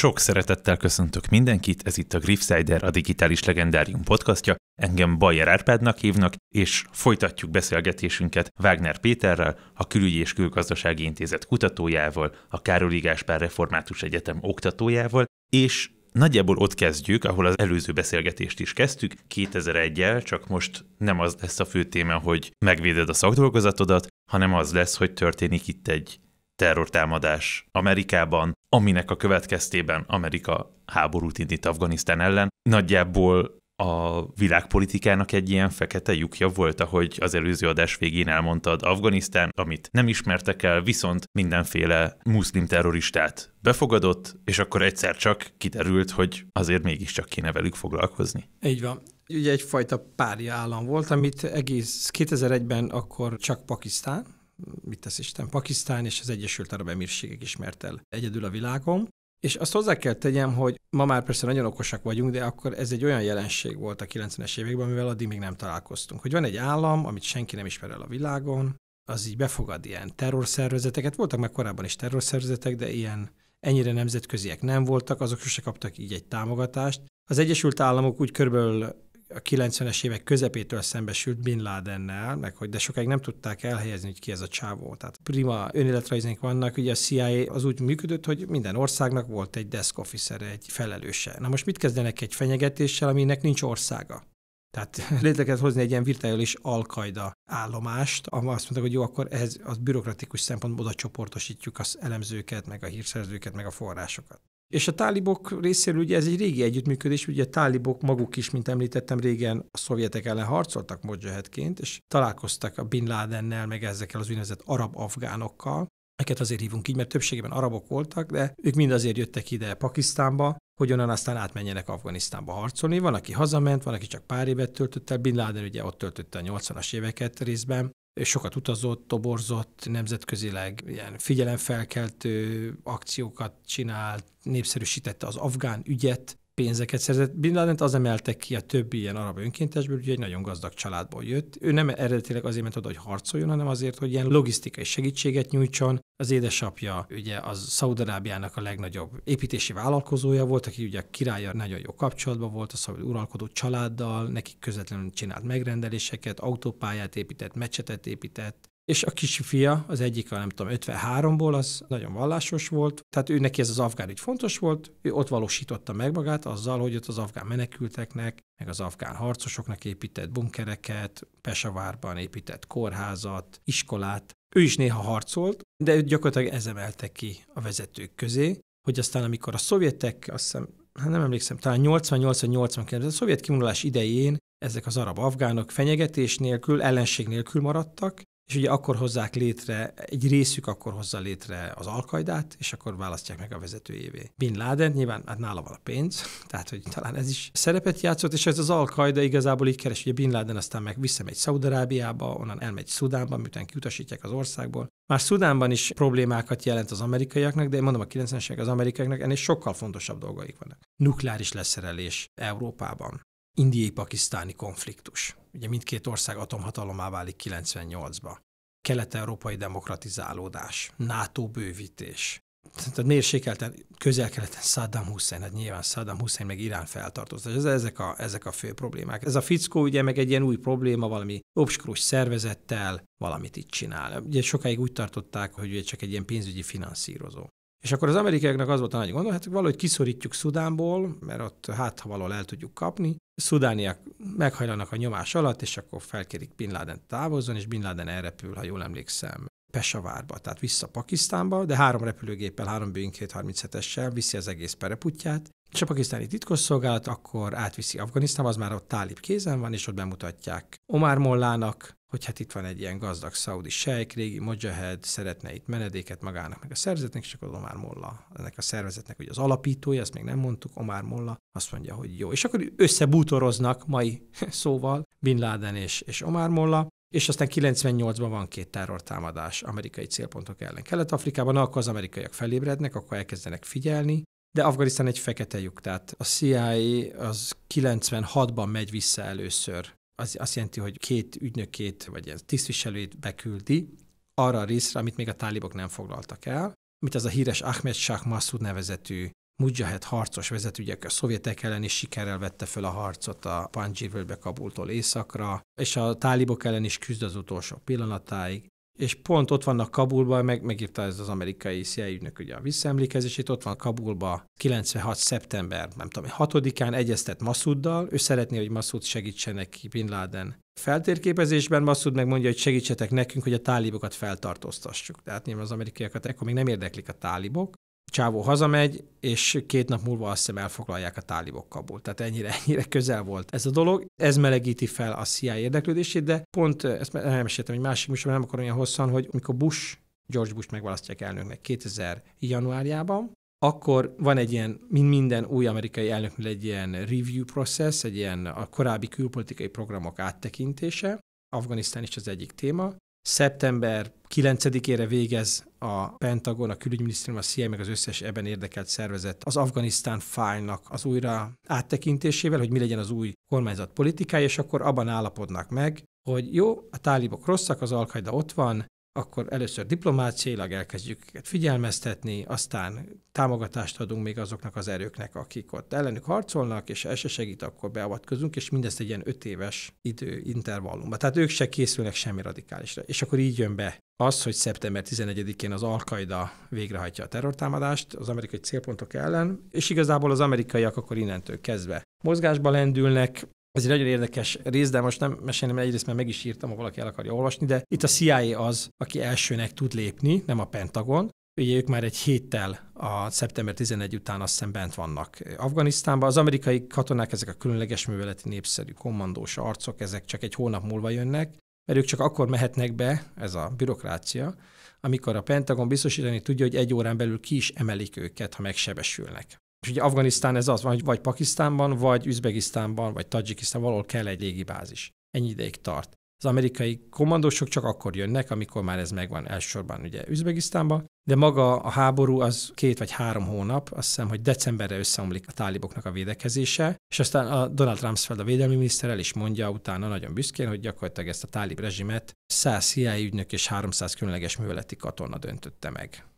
[0.00, 4.54] Sok szeretettel köszöntök mindenkit, ez itt a Griffsider, a Digitális Legendárium podcastja.
[4.82, 12.34] Engem Bajer Árpádnak hívnak, és folytatjuk beszélgetésünket Wagner Péterrel, a Külügyi és Külgazdasági Intézet kutatójával,
[12.48, 18.72] a Károli Gáspár Református Egyetem oktatójával, és Nagyjából ott kezdjük, ahol az előző beszélgetést is
[18.72, 24.54] kezdtük, 2001-el, csak most nem az lesz a fő téma, hogy megvéded a szakdolgozatodat, hanem
[24.54, 26.20] az lesz, hogy történik itt egy
[26.60, 32.48] terrortámadás Amerikában, aminek a következtében Amerika háborút indít Afganisztán ellen.
[32.68, 39.50] Nagyjából a világpolitikának egy ilyen fekete lyukja volt, ahogy az előző adás végén elmondtad, Afganisztán,
[39.56, 46.44] amit nem ismertek el, viszont mindenféle muszlim terroristát befogadott, és akkor egyszer csak kiderült, hogy
[46.52, 48.50] azért mégiscsak kéne velük foglalkozni.
[48.62, 49.02] Így van.
[49.28, 54.39] Ugye egyfajta párja állam volt, amit egész 2001-ben akkor csak Pakisztán,
[54.80, 59.08] mit tesz Isten, Pakisztán és az Egyesült Arab Emírségek ismert el egyedül a világon.
[59.40, 62.92] És azt hozzá kell tegyem, hogy ma már persze nagyon okosak vagyunk, de akkor ez
[62.92, 66.20] egy olyan jelenség volt a 90-es években, amivel addig még nem találkoztunk.
[66.20, 68.76] Hogy van egy állam, amit senki nem ismer el a világon,
[69.08, 71.14] az így befogad ilyen terrorszervezeteket.
[71.14, 76.12] Voltak már korábban is terrorszervezetek, de ilyen ennyire nemzetköziek nem voltak, azok sose kaptak így
[76.12, 77.00] egy támogatást.
[77.30, 78.94] Az Egyesült Államok úgy körülbelül
[79.34, 84.20] a 90-es évek közepétől szembesült Bin Ladennel, meg hogy de sokáig nem tudták elhelyezni, hogy
[84.20, 84.94] ki ez a csávó.
[84.94, 89.68] Tehát prima önéletrajzénk vannak, ugye a CIA az úgy működött, hogy minden országnak volt egy
[89.68, 91.36] desk officer, egy felelőse.
[91.38, 94.22] Na most mit kezdenek egy fenyegetéssel, aminek nincs országa?
[94.70, 99.26] Tehát létre kellett hozni egy ilyen virtuális alkajda állomást, ahol azt mondták, hogy jó, akkor
[99.30, 104.40] ez az bürokratikus szempontból oda csoportosítjuk az elemzőket, meg a hírszerzőket, meg a forrásokat.
[104.74, 108.68] És a tálibok részéről ugye ez egy régi együttműködés, ugye a tálibok maguk is, mint
[108.68, 114.26] említettem régen, a szovjetek ellen harcoltak modzsahetként, és találkoztak a Bin Ladennel, meg ezekkel az
[114.26, 115.86] úgynevezett arab-afgánokkal,
[116.20, 120.56] Eket azért hívunk így, mert többségében arabok voltak, de ők mind azért jöttek ide Pakisztánba,
[120.80, 122.98] hogy onnan aztán átmenjenek Afganisztánba harcolni.
[122.98, 125.18] Van, aki hazament, van, aki csak pár évet töltött el.
[125.18, 127.90] Bin Laden ugye ott töltötte a 80-as éveket részben,
[128.22, 137.36] sokat utazott, toborzott, nemzetközileg ilyen figyelemfelkeltő akciókat csinált, népszerűsítette az afgán ügyet, pénzeket szerzett.
[137.36, 141.24] Bin Laden az emeltek ki a többi ilyen arab önkéntesből, ugye egy nagyon gazdag családból
[141.24, 141.56] jött.
[141.60, 146.00] Ő nem eredetileg azért ment oda, hogy harcoljon, hanem azért, hogy ilyen logisztikai segítséget nyújtson.
[146.16, 151.78] Az édesapja ugye az Szaudarábiának a legnagyobb építési vállalkozója volt, aki ugye a királya nagyon
[151.78, 158.69] jó kapcsolatban volt, a szabad uralkodó családdal, nekik közvetlenül csinált megrendeléseket, autópályát épített, mecsetet épített,
[158.84, 163.28] és a kis fia, az egyik, a nem tudom, 53-ból, az nagyon vallásos volt, tehát
[163.28, 166.96] ő neki ez az afgán ügy fontos volt, ő ott valósította meg magát azzal, hogy
[166.96, 174.32] ott az afgán menekülteknek, meg az afgán harcosoknak épített bunkereket, Pesavárban épített kórházat, iskolát.
[174.54, 179.24] Ő is néha harcolt, de őt gyakorlatilag ez emelte ki a vezetők közé, hogy aztán
[179.24, 184.86] amikor a szovjetek, azt hiszem, hát nem emlékszem, talán 88-89, a szovjet kimondulás idején ezek
[184.86, 190.66] az arab afgánok fenyegetés nélkül, ellenség nélkül maradtak, és ugye akkor hozzák létre, egy részük
[190.66, 194.30] akkor hozza létre az alkajdát, és akkor választják meg a vezetőjévé.
[194.36, 198.32] Bin Laden nyilván hát nála van a pénz, tehát hogy talán ez is szerepet játszott,
[198.32, 202.62] és ez az alkajda igazából így keres, ugye Bin Laden aztán meg visszamegy Szaudarábiába, onnan
[202.62, 204.88] elmegy Szudánba, miután kiutasítják az országból.
[205.06, 209.36] Már Szudánban is problémákat jelent az amerikaiaknak, de én mondom a 90-es az amerikaiaknak ennél
[209.36, 210.78] sokkal fontosabb dolgaik vannak.
[210.96, 213.20] Nukleáris leszerelés Európában
[213.54, 215.36] indiai-pakisztáni konfliktus.
[215.52, 218.38] Ugye mindkét ország atomhatalomá válik 98-ba.
[218.80, 222.40] Kelet-európai demokratizálódás, NATO bővítés,
[222.74, 227.50] tehát mérsékelten, közel-keleten Saddam Hussein, hát nyilván Saddam Hussein meg Irán feltartozta.
[227.50, 229.24] Ez, ezek, a, ezek a fő problémák.
[229.24, 234.22] Ez a fickó ugye meg egy ilyen új probléma, valami obskurus szervezettel valamit itt csinál.
[234.22, 237.46] Ugye sokáig úgy tartották, hogy ugye csak egy ilyen pénzügyi finanszírozó.
[237.82, 241.66] És akkor az amerikaiaknak az volt a nagy gondol, hát valahogy kiszorítjuk Szudánból, mert ott
[241.66, 243.16] hát ha valahol el tudjuk kapni.
[243.40, 243.98] Szudániak
[244.36, 248.64] meghajlanak a nyomás alatt, és akkor felkérik Bin Laden távozzon, és Bin Laden elrepül, ha
[248.64, 254.72] jól emlékszem, Pesavárba, tehát vissza Pakisztánba, de három repülőgéppel, három Boeing 737-essel viszi az egész
[254.72, 259.86] pereputját, és a pakisztáni titkosszolgálat akkor átviszi Afganisztánba, az már ott tálib kézen van, és
[259.86, 265.02] ott bemutatják Omar Mollának, hogy hát itt van egy ilyen gazdag szaudi sejk, régi mojahed,
[265.02, 269.28] szeretne itt menedéket magának, meg a szervezetnek, és akkor Omar Molla, ennek a szervezetnek hogy
[269.28, 272.32] az alapítója, ezt még nem mondtuk, Omar Molla, azt mondja, hogy jó.
[272.32, 274.28] És akkor összebútoroznak mai
[274.62, 280.60] szóval Bin Laden és, és Omar Molla, és aztán 98-ban van két terrortámadás amerikai célpontok
[280.60, 280.82] ellen.
[280.82, 284.22] Kelet-Afrikában akkor az amerikaiak felébrednek, akkor elkezdenek figyelni,
[284.52, 286.72] de Afganisztán egy fekete lyuk, tehát a CIA
[287.16, 293.88] az 96-ban megy vissza először az azt jelenti, hogy két ügynökét, vagy ilyen tisztviselőt beküldi
[294.34, 297.94] arra a részre, amit még a tálibok nem foglaltak el, mint az a híres Ahmed
[297.94, 299.30] Shah Massoud nevezetű
[299.60, 304.36] Mujahid harcos vezető, ugye a szovjetek ellen is sikerrel vette fel a harcot a Panjshir-völgybe
[304.36, 308.66] Kabultól északra, és a tálibok ellen is küzd az utolsó pillanatáig
[309.00, 313.48] és pont ott vannak Kabulban, meg, megírta ez az amerikai CIA ügynök ugye a visszaemlékezését,
[313.48, 315.16] ott van Kabulba 96.
[315.16, 321.82] szeptember, nem tudom, 6-án egyeztet Masuddal, ő szeretné, hogy Masud segítsen neki Bin Laden feltérképezésben,
[321.82, 325.22] Masud megmondja, hogy segítsetek nekünk, hogy a tálibokat feltartóztassuk.
[325.22, 327.74] Tehát nyilván az amerikaiakat ekkor még nem érdeklik a tálibok,
[328.10, 332.00] Csávó hazamegy, és két nap múlva azt hiszem elfoglalják a tálibok Kabul.
[332.00, 334.04] Tehát ennyire, ennyire közel volt ez a dolog.
[334.22, 338.64] Ez melegíti fel a CIA érdeklődését, de pont ezt elmeséltem egy másik műsorban, nem akarom
[338.64, 339.96] olyan hosszan, hogy mikor Bush,
[340.26, 346.46] George Bush megválasztják elnöknek 2000 januárjában, akkor van egy ilyen, mint minden új amerikai elnöknél
[346.46, 351.18] egy ilyen review process, egy ilyen a korábbi külpolitikai programok áttekintése.
[351.56, 357.80] Afganisztán is az egyik téma, Szeptember 9-ére végez a Pentagon, a külügyminisztérium, a CIA, meg
[357.80, 363.10] az összes ebben érdekelt szervezet az Afganisztán fájlnak az újra áttekintésével, hogy mi legyen az
[363.10, 368.30] új kormányzat politikája, és akkor abban állapodnak meg, hogy jó, a tálibok rosszak, az alkaida
[368.30, 375.34] ott van, akkor először diplomáciailag elkezdjük őket figyelmeztetni, aztán támogatást adunk még azoknak az erőknek,
[375.34, 379.44] akik ott ellenük harcolnak, és ez se segít, akkor beavatkozunk, és mindezt egy ilyen öt
[379.44, 381.18] éves idő intervallumban.
[381.18, 383.02] Tehát ők se készülnek semmi radikálisra.
[383.02, 388.28] És akkor így jön be az, hogy szeptember 11-én az Al-Qaida végrehajtja a terrortámadást az
[388.28, 394.06] amerikai célpontok ellen, és igazából az amerikaiak akkor innentől kezdve mozgásba lendülnek, ez egy nagyon
[394.06, 397.34] érdekes rész, de most nem mesélem egyrészt, mert meg is írtam, ha valaki el akarja
[397.34, 401.30] olvasni, de itt a CIA az, aki elsőnek tud lépni, nem a Pentagon.
[401.60, 406.28] Ugye ők már egy héttel a szeptember 11 után azt hiszem bent vannak Afganisztánban.
[406.28, 411.10] Az amerikai katonák, ezek a különleges műveleti népszerű kommandós arcok, ezek csak egy hónap múlva
[411.10, 414.54] jönnek, mert ők csak akkor mehetnek be, ez a bürokrácia,
[415.00, 419.56] amikor a Pentagon biztosítani tudja, hogy egy órán belül ki is emelik őket, ha megsebesülnek.
[419.80, 424.40] És ugye Afganisztán ez az, hogy vagy Pakisztánban, vagy Üzbegisztánban, vagy Tadzsikisztán, valahol kell egy
[424.40, 425.10] légibázis.
[425.30, 426.18] Ennyi ideig tart.
[426.42, 431.76] Az amerikai kommandósok csak akkor jönnek, amikor már ez megvan elsősorban ugye Üzbegisztánban, de maga
[431.76, 436.10] a háború az két vagy három hónap, azt hiszem, hogy decemberre összeomlik a táliboknak a
[436.10, 440.68] védekezése, és aztán a Donald Rumsfeld, a védelmi miniszter el is mondja utána nagyon büszkén,
[440.68, 445.90] hogy gyakorlatilag ezt a tálib rezsimet 100 CIA ügynök és 300 különleges műveleti katona döntötte
[445.90, 446.29] meg.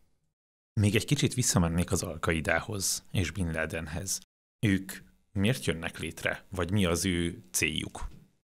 [0.81, 4.21] Még egy kicsit visszamennék az Alkaidához és Bin Ladenhez.
[4.67, 4.93] Ők
[5.33, 8.09] miért jönnek létre, vagy mi az ő céljuk?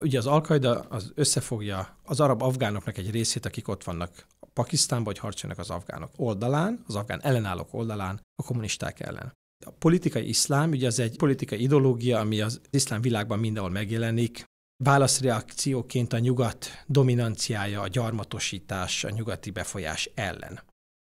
[0.05, 5.17] Ugye az Alkaida az összefogja az arab afgánoknak egy részét, akik ott vannak Pakisztánban, vagy
[5.17, 9.33] harcolnak az afgánok oldalán, az afgán ellenállók oldalán, a kommunisták ellen.
[9.65, 14.43] A politikai iszlám, ugye az egy politikai ideológia, ami az iszlám világban mindenhol megjelenik,
[14.83, 20.59] válaszreakcióként a nyugat dominanciája, a gyarmatosítás, a nyugati befolyás ellen.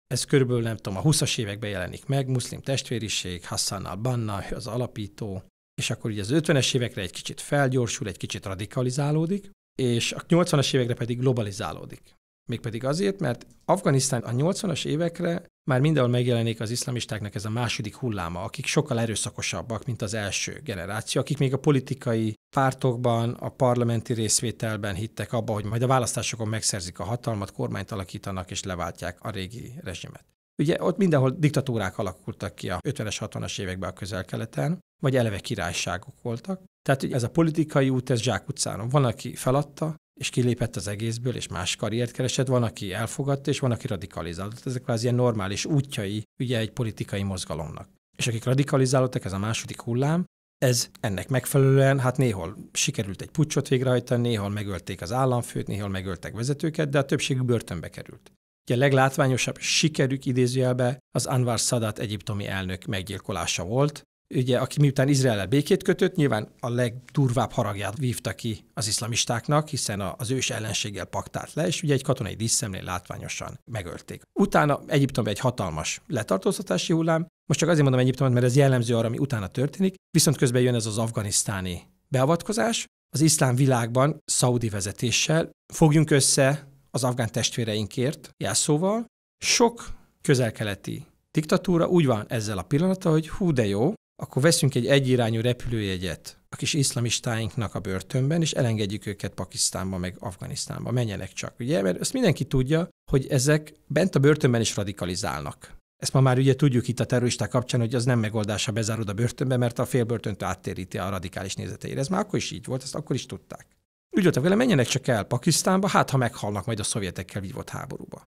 [0.08, 5.44] Ez körülbelül nem tudom, a 20-as években jelenik meg, muszlim testvériség, Hassan al-Banna, az alapító,
[5.82, 9.50] és akkor ugye az 50-es évekre egy kicsit felgyorsul, egy kicsit radikalizálódik,
[9.82, 12.16] és a 80-as évekre pedig globalizálódik.
[12.48, 17.96] Mégpedig azért, mert Afganisztán a 80-as évekre már mindenhol megjelenik az iszlamistáknak ez a második
[17.96, 24.14] hulláma, akik sokkal erőszakosabbak, mint az első generáció, akik még a politikai pártokban, a parlamenti
[24.14, 29.30] részvételben hittek abba, hogy majd a választásokon megszerzik a hatalmat, kormányt alakítanak és leváltják a
[29.30, 30.26] régi rezsimet.
[30.62, 36.22] Ugye ott mindenhol diktatúrák alakultak ki a 50-es, 60-as években a közel-keleten, vagy eleve királyságok
[36.22, 36.64] voltak.
[36.82, 38.90] Tehát ez a politikai út, ez zsákutcáron.
[38.90, 43.60] Van, aki feladta, és kilépett az egészből, és más karriert keresett, van, aki elfogadta, és
[43.60, 44.66] van, aki radikalizálódott.
[44.66, 47.90] Ezek az ilyen normális útjai ugye egy politikai mozgalomnak.
[48.18, 50.26] És akik radikalizálódtak, ez a második hullám,
[50.58, 56.36] ez ennek megfelelően, hát néhol sikerült egy pucsot végrehajtani, néhol megölték az államfőt, néhol megöltek
[56.36, 58.32] vezetőket, de a többségük börtönbe került.
[58.68, 64.04] Ugye a leglátványosabb sikerük idézőjelbe az Anwar Sadat egyiptomi elnök meggyilkolása volt,
[64.36, 70.02] ugye, aki miután Izrael békét kötött, nyilván a legdurvább haragját vívta ki az iszlamistáknak, hiszen
[70.02, 74.22] az ős ellenséggel paktált le, és ugye egy katonai díszemlén látványosan megölték.
[74.40, 79.08] Utána Egyiptomban egy hatalmas letartóztatási hullám, most csak azért mondom Egyiptomot, mert ez jellemző arra,
[79.08, 85.50] ami utána történik, viszont közben jön ez az afganisztáni beavatkozás, az iszlám világban szaudi vezetéssel
[85.74, 89.06] fogjunk össze az afgán testvéreinkért jelszóval.
[89.46, 89.88] Sok
[90.22, 93.94] közelkeleti diktatúra úgy van ezzel a pillanata, hogy hú de jó,
[94.24, 100.16] akkor veszünk egy egyirányú repülőjegyet a kis iszlamistáinknak a börtönben, és elengedjük őket Pakisztánba, meg
[100.20, 101.60] Afganisztánba, menjenek csak.
[101.60, 105.76] Ugye, mert ezt mindenki tudja, hogy ezek bent a börtönben is radikalizálnak.
[105.98, 109.10] Ezt ma már ugye tudjuk itt a terroristák kapcsán, hogy az nem megoldás, ha bezárod
[109.10, 112.00] a börtönbe, mert a félbörtönt áttéríti a radikális nézeteire.
[112.00, 113.68] Ez már akkor is így volt, ezt akkor is tudták.
[114.10, 118.24] Úgy voltak vele, menjenek csak el Pakisztánba, hát ha meghalnak majd a szovjetekkel vívott háborúba.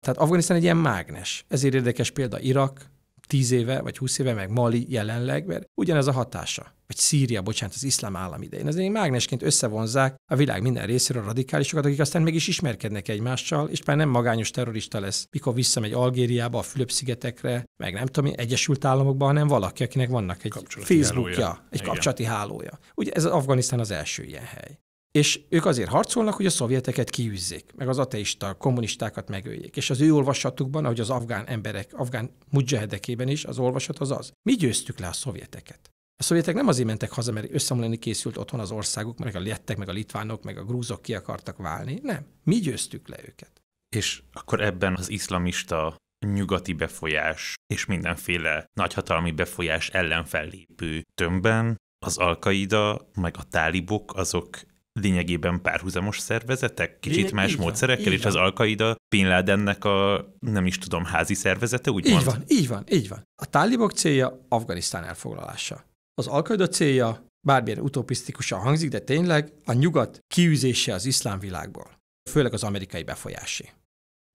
[0.00, 1.44] Tehát Afganisztán egy ilyen mágnes.
[1.48, 2.90] Ezért érdekes példa Irak,
[3.30, 6.74] 10 éve, vagy 20 éve, meg Mali jelenleg, mert ugyanez a hatása.
[6.86, 8.66] Vagy Szíria, bocsánat, az iszlám állam idején.
[8.66, 13.68] Azért mágnesként összevonzák a világ minden részéről a radikálisokat, akik aztán meg is ismerkednek egymással,
[13.68, 18.84] és már nem magányos terrorista lesz, mikor visszamegy Algériába, a Fülöp-szigetekre, meg nem tudom, Egyesült
[18.84, 21.66] Államokban, hanem valaki, akinek vannak egy Facebookja, hálója.
[21.70, 21.92] egy Igen.
[21.92, 22.78] kapcsolati hálója.
[22.94, 24.78] Ugye ez Afganisztán az első ilyen hely.
[25.10, 29.76] És ők azért harcolnak, hogy a szovjeteket kiűzzék, meg az ateista kommunistákat megöljék.
[29.76, 34.32] És az ő olvasatukban, ahogy az afgán emberek, afgán mujahedekében is, az olvasat az az.
[34.42, 35.90] Mi győztük le a szovjeteket.
[36.16, 39.76] A szovjetek nem azért mentek haza, mert összeomlani készült otthon az országuk, meg a lettek,
[39.76, 41.98] meg a litvánok, meg a grúzok ki akartak válni.
[42.02, 42.26] Nem.
[42.42, 43.62] Mi győztük le őket.
[43.96, 51.76] És akkor ebben az iszlamista nyugati befolyás és mindenféle nagyhatalmi befolyás ellen fellépő tömbben
[52.06, 54.58] az Al-Qaida meg a tálibok azok
[55.00, 58.34] lényegében párhuzamos szervezetek, kicsit Lényeg- más van, módszerekkel, és az.
[58.34, 63.08] Al-Qaida Bin Ladennek a, nem is tudom, házi szervezete, úgy Így van, így van, így
[63.08, 63.22] van.
[63.42, 65.84] A tálibok célja Afganisztán elfoglalása.
[66.14, 71.98] Az al célja, bármilyen utopisztikusan hangzik, de tényleg a nyugat kiűzése az iszlám világból.
[72.30, 73.68] Főleg az amerikai befolyásé.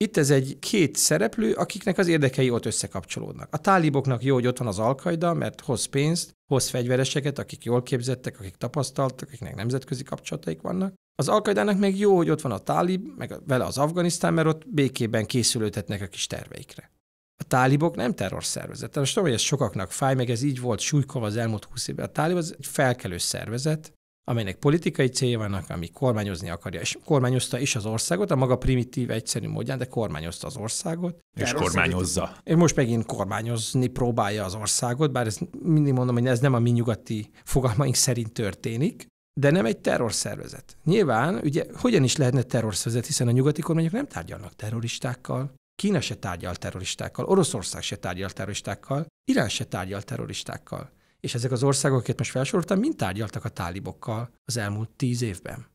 [0.05, 3.47] Itt ez egy két szereplő, akiknek az érdekei ott összekapcsolódnak.
[3.51, 7.83] A táliboknak jó, hogy ott van az alkaida, mert hoz pénzt, hoz fegyvereseket, akik jól
[7.83, 10.93] képzettek, akik tapasztaltak, akiknek nemzetközi kapcsolataik vannak.
[11.15, 14.69] Az alkaidának meg jó, hogy ott van a tálib, meg vele az Afganisztán, mert ott
[14.69, 16.91] békében készülődhetnek a kis terveikre.
[17.37, 18.95] A tálibok nem terrorszervezet.
[18.95, 22.05] Most tudom, hogy ez sokaknak fáj, meg ez így volt súlykolva az elmúlt 20 évben.
[22.05, 23.93] A tálib az egy felkelő szervezet,
[24.27, 29.11] amelynek politikai célja vannak, ami kormányozni akarja, és kormányozta is az országot, a maga primitív,
[29.11, 31.19] egyszerű módján, de kormányozta az országot.
[31.37, 32.37] És kormányozza.
[32.43, 36.59] és most megint kormányozni próbálja az országot, bár ez mindig mondom, hogy ez nem a
[36.59, 39.07] mi nyugati fogalmaink szerint történik,
[39.39, 40.77] de nem egy terrorszervezet.
[40.83, 46.15] Nyilván, ugye, hogyan is lehetne terrorszervezet, hiszen a nyugati kormányok nem tárgyalnak terroristákkal, Kína se
[46.15, 50.91] tárgyal terroristákkal, Oroszország se tárgyal terroristákkal, Irán se tárgyal terroristákkal.
[51.25, 55.65] És ezek az országok, akiket most felsoroltam, mind tárgyaltak a tálibokkal az elmúlt tíz évben.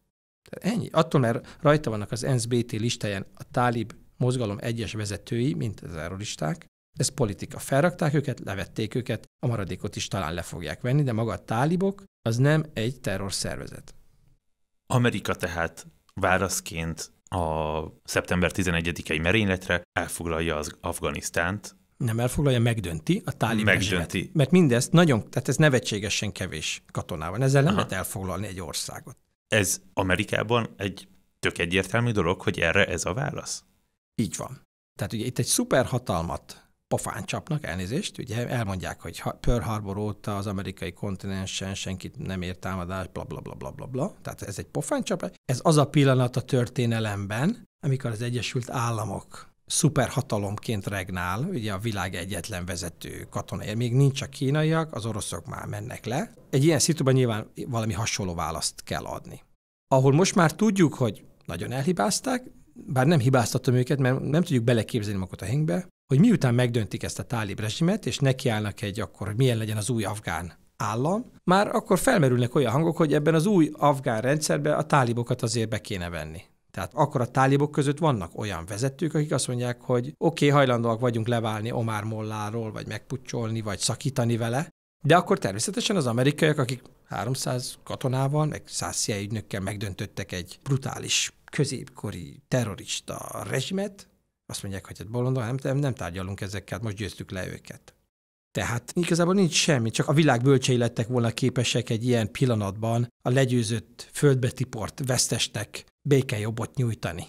[0.51, 0.89] Tehát ennyi.
[0.93, 6.67] Attól, mert rajta vannak az ENSZ-BT listáján a tálib mozgalom egyes vezetői, mint az terroristák,
[6.99, 7.59] ez politika.
[7.59, 12.03] Felrakták őket, levették őket, a maradékot is talán le fogják venni, de maga a tálibok
[12.23, 13.95] az nem egy terrorszervezet.
[14.87, 23.65] Amerika tehát válaszként a szeptember 11-i merényletre elfoglalja az Afganisztánt, Nem elfoglalja, megdönti a tálib
[23.65, 24.31] Megdönti.
[24.35, 27.43] Mert mindezt nagyon, tehát ez nevetségesen kevés katonával.
[27.43, 27.81] Ezzel nem Aha.
[27.81, 29.17] lehet elfoglalni egy országot.
[29.49, 33.65] Ez Amerikában egy tök egyértelmű dolog, hogy erre ez a válasz?
[34.15, 34.67] Így van.
[34.97, 40.47] Tehát ugye itt egy szuperhatalmat pofán csapnak, elnézést, ugye elmondják, hogy Pearl Harbor óta az
[40.47, 44.15] amerikai kontinensen senkit nem ért támadás, bla bla bla bla bla bla.
[44.23, 45.33] Tehát ez egy pofán csap.
[45.45, 52.15] Ez az a pillanat a történelemben, amikor az Egyesült Államok szuperhatalomként regnál, ugye a világ
[52.15, 56.33] egyetlen vezető katonai, még nincs a kínaiak, az oroszok már mennek le.
[56.51, 59.43] Egy ilyen szituban nyilván valami hasonló választ kell adni.
[59.89, 62.43] Ahol most már tudjuk, hogy nagyon elhibázták,
[62.75, 67.19] bár nem hibáztatom őket, mert nem tudjuk beleképzelni magukat a hengbe, hogy miután megdöntik ezt
[67.19, 71.75] a tálib rezsimet, és nekiállnak egy akkor, hogy milyen legyen az új afgán állam, már
[71.75, 76.09] akkor felmerülnek olyan hangok, hogy ebben az új afgán rendszerben a tálibokat azért be kéne
[76.09, 76.43] venni.
[76.71, 81.01] Tehát akkor a tálibok között vannak olyan vezetők, akik azt mondják, hogy oké, okay, hajlandóak
[81.01, 84.69] vagyunk leválni Omar Molláról, vagy megpucsolni, vagy szakítani vele,
[85.03, 91.33] de akkor természetesen az amerikaiak, akik 300 katonával, meg 100 CIA ügynökkel megdöntöttek egy brutális
[91.51, 94.09] középkori terrorista rezsimet,
[94.47, 97.95] azt mondják, hogy hát bolondon, nem, nem, tárgyalunk ezekkel, most győztük le őket.
[98.51, 103.31] Tehát igazából nincs semmi, csak a világ bölcsei lettek volna képesek egy ilyen pillanatban a
[103.31, 107.27] legyőzött, földbe tiport vesztesnek békejobbot nyújtani.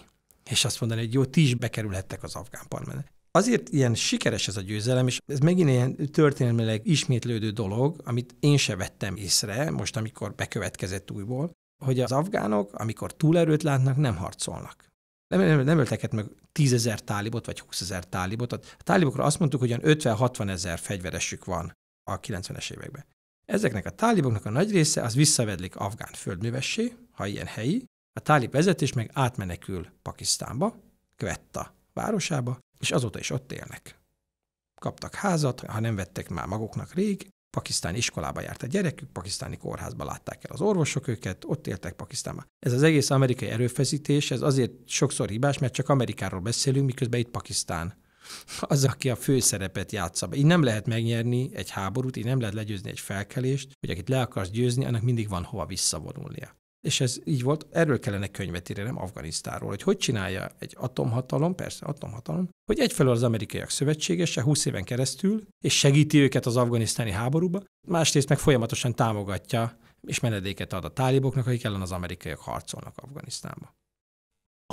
[0.50, 3.12] És azt mondani, hogy jó, ti is bekerülhettek az afgán parlamentbe.
[3.30, 8.56] Azért ilyen sikeres ez a győzelem, és ez megint ilyen történelmileg ismétlődő dolog, amit én
[8.56, 11.50] se vettem észre, most amikor bekövetkezett újból,
[11.84, 14.84] hogy az afgánok, amikor túlerőt látnak, nem harcolnak.
[15.28, 18.52] Nem, nem, nem öltek meg tízezer tálibot, vagy húszezer tálibot.
[18.52, 21.76] A tálibokra azt mondtuk, hogy olyan 50-60 ezer fegyveresük van
[22.10, 23.04] a 90-es években.
[23.44, 28.50] Ezeknek a táliboknak a nagy része az visszavedlik afgán földművessé, ha ilyen helyi, a tálib
[28.50, 30.76] vezetés meg átmenekül Pakisztánba,
[31.16, 34.00] Kvetta városába, és azóta is ott élnek.
[34.80, 40.04] Kaptak házat, ha nem vettek már maguknak rég, pakisztáni iskolába járt a gyerekük, pakisztáni kórházba
[40.04, 42.46] látták el az orvosok őket, ott éltek Pakisztánban.
[42.58, 47.30] Ez az egész amerikai erőfeszítés, ez azért sokszor hibás, mert csak Amerikáról beszélünk, miközben itt
[47.30, 47.94] Pakisztán
[48.60, 50.36] az, aki a főszerepet játsza be.
[50.36, 54.20] Így nem lehet megnyerni egy háborút, így nem lehet legyőzni egy felkelést, hogy akit le
[54.20, 56.60] akarsz győzni, annak mindig van hova visszavonulnia.
[56.86, 61.54] És ez így volt, erről kellene könyvet írni, nem Afganisztáról, hogy hogy csinálja egy atomhatalom,
[61.54, 67.10] persze atomhatalom, hogy egyfelől az amerikaiak szövetségese 20 éven keresztül, és segíti őket az afganisztáni
[67.10, 72.98] háborúba, másrészt meg folyamatosan támogatja és menedéket ad a táliboknak, akik ellen az amerikaiak harcolnak
[72.98, 73.74] Afganisztánba.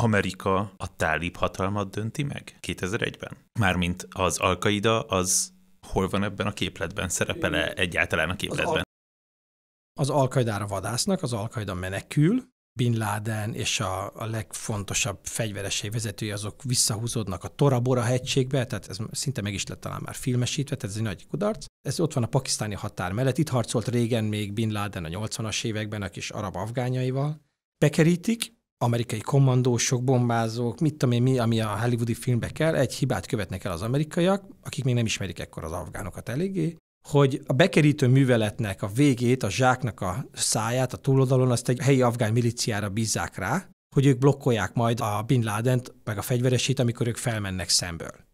[0.01, 3.37] Amerika a tálib hatalmat dönti meg 2001-ben?
[3.59, 5.53] Mármint az Al-Qaida az
[5.87, 7.09] hol van ebben a képletben?
[7.09, 8.83] Szerepele egyáltalán a képletben?
[10.00, 12.44] Az Al-Qaidára vadásznak, az Al-Qaida menekül,
[12.77, 18.89] Bin Laden és a, a legfontosabb fegyvereség vezetői azok visszahúzódnak a Tora Bora hegységbe, tehát
[18.89, 21.65] ez szinte meg is lett talán már filmesítve, tehát ez egy nagy kudarc.
[21.82, 25.63] Ez ott van a pakisztáni határ mellett, itt harcolt régen még Bin Laden a 80-as
[25.63, 27.41] években a kis arab afgányaival.
[27.77, 33.25] Bekerítik, amerikai kommandósok, bombázók, mit tudom én mi, ami a hollywoodi filmbe kell, egy hibát
[33.25, 36.75] követnek el az amerikaiak, akik még nem ismerik ekkor az afgánokat eléggé,
[37.08, 42.01] hogy a bekerítő műveletnek a végét, a zsáknak a száját, a túloldalon azt egy helyi
[42.01, 47.08] afgán miliciára bízzák rá, hogy ők blokkolják majd a Bin Laden-t, meg a fegyveresét, amikor
[47.08, 48.27] ők felmennek szemből.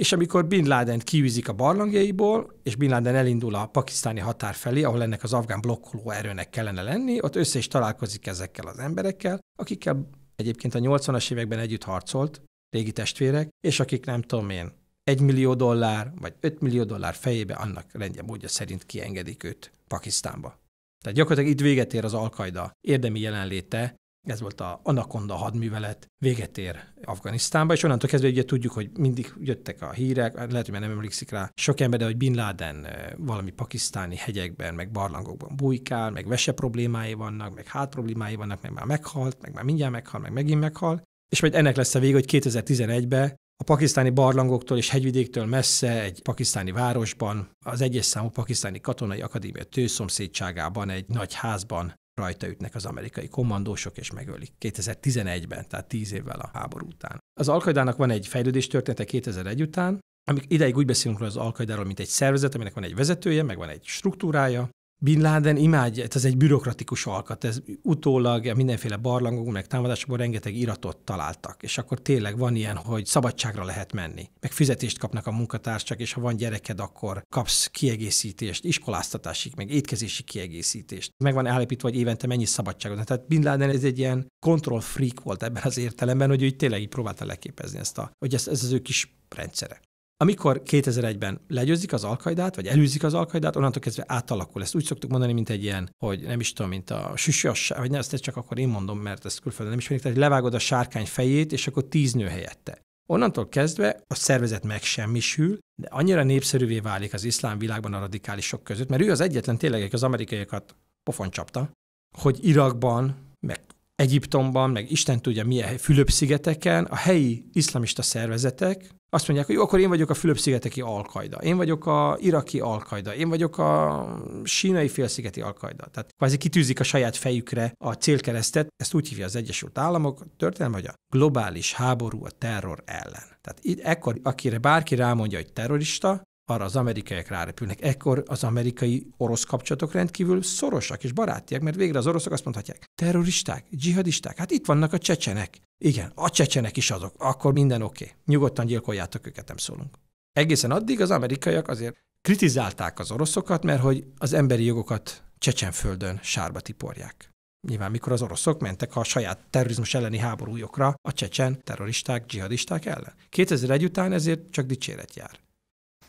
[0.00, 4.82] És amikor Bin Laden kiűzik a barlangjaiból, és Bin Laden elindul a pakisztáni határ felé,
[4.82, 9.38] ahol ennek az afgán blokkoló erőnek kellene lenni, ott össze is találkozik ezekkel az emberekkel,
[9.58, 14.72] akikkel egyébként a 80-as években együtt harcolt, régi testvérek, és akik nem tudom én,
[15.04, 20.60] 1 millió dollár, vagy 5 millió dollár fejébe annak rendje módja szerint kiengedik őt Pakisztánba.
[21.02, 23.94] Tehát gyakorlatilag itt véget ér az Alkaida érdemi jelenléte,
[24.28, 29.32] ez volt a Anaconda hadművelet, véget ér Afganisztánba, és onnantól kezdve ugye tudjuk, hogy mindig
[29.40, 32.86] jöttek a hírek, lehet, hogy már nem emlékszik rá sok ember, de hogy Bin Laden
[33.16, 38.72] valami pakisztáni hegyekben, meg barlangokban bujkál, meg vese problémái vannak, meg hát problémái vannak, meg
[38.72, 42.14] már meghalt, meg már mindjárt meghal, meg megint meghal, és majd ennek lesz a vége,
[42.14, 48.80] hogy 2011-ben a pakisztáni barlangoktól és hegyvidéktől messze egy pakisztáni városban, az egyes számú pakisztáni
[48.80, 55.88] katonai akadémia tőszomszédságában egy nagy házban rajta ütnek az amerikai kommandósok, és megölik 2011-ben, tehát
[55.88, 57.18] 10 évvel a háború után.
[57.40, 59.98] Az Alkaidának van egy fejlődés története 2001 után,
[60.30, 63.56] amik ideig úgy beszélünk róla az Alkaidáról, mint egy szervezet, aminek van egy vezetője, meg
[63.56, 64.68] van egy struktúrája,
[65.04, 70.96] Bin Laden imádja, ez egy bürokratikus alkat, ez utólag mindenféle barlangok, meg támadásokból rengeteg iratot
[70.96, 76.00] találtak, és akkor tényleg van ilyen, hogy szabadságra lehet menni, meg fizetést kapnak a munkatársak,
[76.00, 81.10] és ha van gyereked, akkor kapsz kiegészítést, iskoláztatásig, meg étkezési kiegészítést.
[81.24, 83.06] Meg van állapítva, hogy évente mennyi szabadságot.
[83.06, 86.80] Tehát Bin Laden ez egy ilyen control freak volt ebben az értelemben, hogy ő tényleg
[86.80, 89.80] így próbálta leképezni ezt, a, hogy ez, ez az ő kis rendszere.
[90.22, 94.62] Amikor 2001-ben legyőzik az alkaidát, vagy elűzik az alkaidát, onnantól kezdve átalakul.
[94.62, 97.90] Ezt úgy szoktuk mondani, mint egy ilyen, hogy nem is tudom, mint a süsös, vagy
[97.90, 101.06] ne, ezt csak akkor én mondom, mert ezt külföldön nem ismerik, tehát levágod a sárkány
[101.06, 102.80] fejét, és akkor tíz nő helyette.
[103.08, 108.88] Onnantól kezdve a szervezet megsemmisül, de annyira népszerűvé válik az iszlám világban a radikálisok között,
[108.88, 111.70] mert ő az egyetlen tényleg, az amerikaiakat pofon csapta,
[112.18, 113.60] hogy Irakban, meg
[113.94, 119.80] Egyiptomban, meg Isten tudja milyen Fülöp-szigeteken a helyi iszlamista szervezetek azt mondják, hogy jó, akkor
[119.80, 124.06] én vagyok a Fülöp-szigeteki alkajda, én vagyok a iraki alkajda, én vagyok a
[124.44, 125.86] sínai félszigeti alkajda.
[125.86, 130.76] Tehát kvázi kitűzik a saját fejükre a célkeresztet, ezt úgy hívja az Egyesült Államok, történelme,
[130.76, 133.38] hogy a globális háború a terror ellen.
[133.40, 137.82] Tehát itt ekkor, akire bárki rámondja, hogy terrorista, arra az amerikaiak rárepülnek.
[137.82, 143.64] Ekkor az amerikai-orosz kapcsolatok rendkívül szorosak és barátiak, mert végre az oroszok azt mondhatják, terroristák,
[143.70, 145.60] dzsihadisták, hát itt vannak a csecsenek.
[145.84, 148.04] Igen, a csecsenek is azok, akkor minden oké.
[148.04, 148.16] Okay.
[148.26, 149.98] Nyugodtan gyilkoljátok őket, nem szólunk.
[150.32, 156.60] Egészen addig az amerikaiak azért kritizálták az oroszokat, mert hogy az emberi jogokat Csecsenföldön sárba
[156.60, 157.30] tiporják.
[157.68, 163.14] Nyilván, mikor az oroszok mentek a saját terrorizmus elleni háborújokra a csecsen terroristák, dzsihadisták ellen.
[163.28, 165.38] 2001 után ezért csak dicséret jár.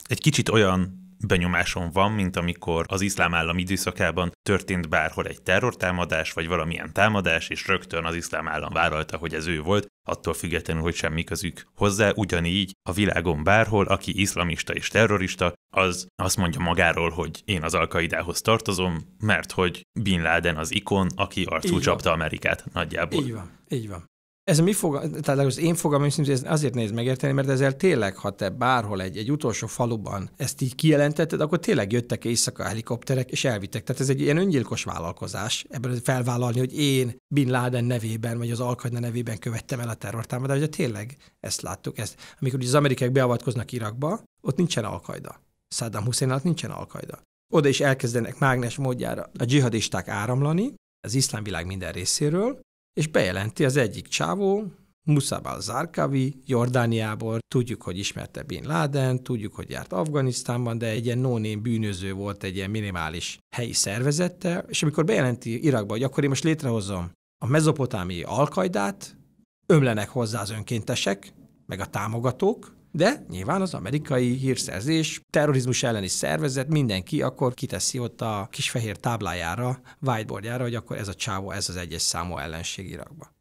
[0.04, 6.34] Egy kicsit olyan benyomásom van, mint amikor az iszlám állam időszakában történt bárhol egy terrortámadás,
[6.34, 10.82] vagy valamilyen támadás, és rögtön az iszlám állam vállalta, hogy ez ő volt, attól függetlenül,
[10.82, 12.12] hogy semmi közük hozzá.
[12.16, 17.74] Ugyanígy a világon bárhol, aki iszlamista és terrorista, az azt mondja magáról, hogy én az
[17.74, 23.24] Alkaidához tartozom, mert hogy Bin Laden az ikon, aki arcul csapta Amerikát nagyjából.
[23.24, 24.12] Így van, így van.
[24.44, 28.16] Ez mi fogal, tehát az én fogalmam szerint ez azért néz megérteni, mert ezzel tényleg,
[28.16, 33.32] ha te bárhol egy, egy utolsó faluban ezt így kijelentetted, akkor tényleg jöttek éjszaka helikopterek,
[33.32, 33.84] és elvittek.
[33.84, 38.60] Tehát ez egy ilyen öngyilkos vállalkozás, ebben felvállalni, hogy én Bin Laden nevében, vagy az
[38.60, 41.98] al nevében követtem el a terrortámadást, de tényleg ezt láttuk.
[41.98, 42.36] Ezt.
[42.40, 45.02] Amikor az amerikaiak beavatkoznak Irakba, ott nincsen al
[45.76, 46.88] Saddam Hussein alatt nincsen al
[47.54, 52.60] Oda is elkezdenek mágnes módjára a dzsihadisták áramlani, az iszlám világ minden részéről,
[52.94, 54.72] és bejelenti az egyik csávó,
[55.06, 61.18] Musab al-Zarkavi Jordániából, tudjuk, hogy ismerte Bin Laden, tudjuk, hogy járt Afganisztánban, de egy ilyen
[61.18, 66.30] no bűnöző volt egy ilyen minimális helyi szervezette, és amikor bejelenti Irakba, hogy akkor én
[66.30, 67.12] most létrehozom
[67.46, 69.18] a mezopotámiai alkajdát,
[69.66, 71.34] ömlenek hozzá az önkéntesek,
[71.66, 78.22] meg a támogatók, de nyilván az amerikai hírszerzés, terrorizmus elleni szervezet, mindenki akkor kiteszi ott
[78.22, 82.90] a kis fehér táblájára, whiteboardjára, hogy akkor ez a csávó, ez az egyes számú ellenség
[82.90, 83.36] Irakba.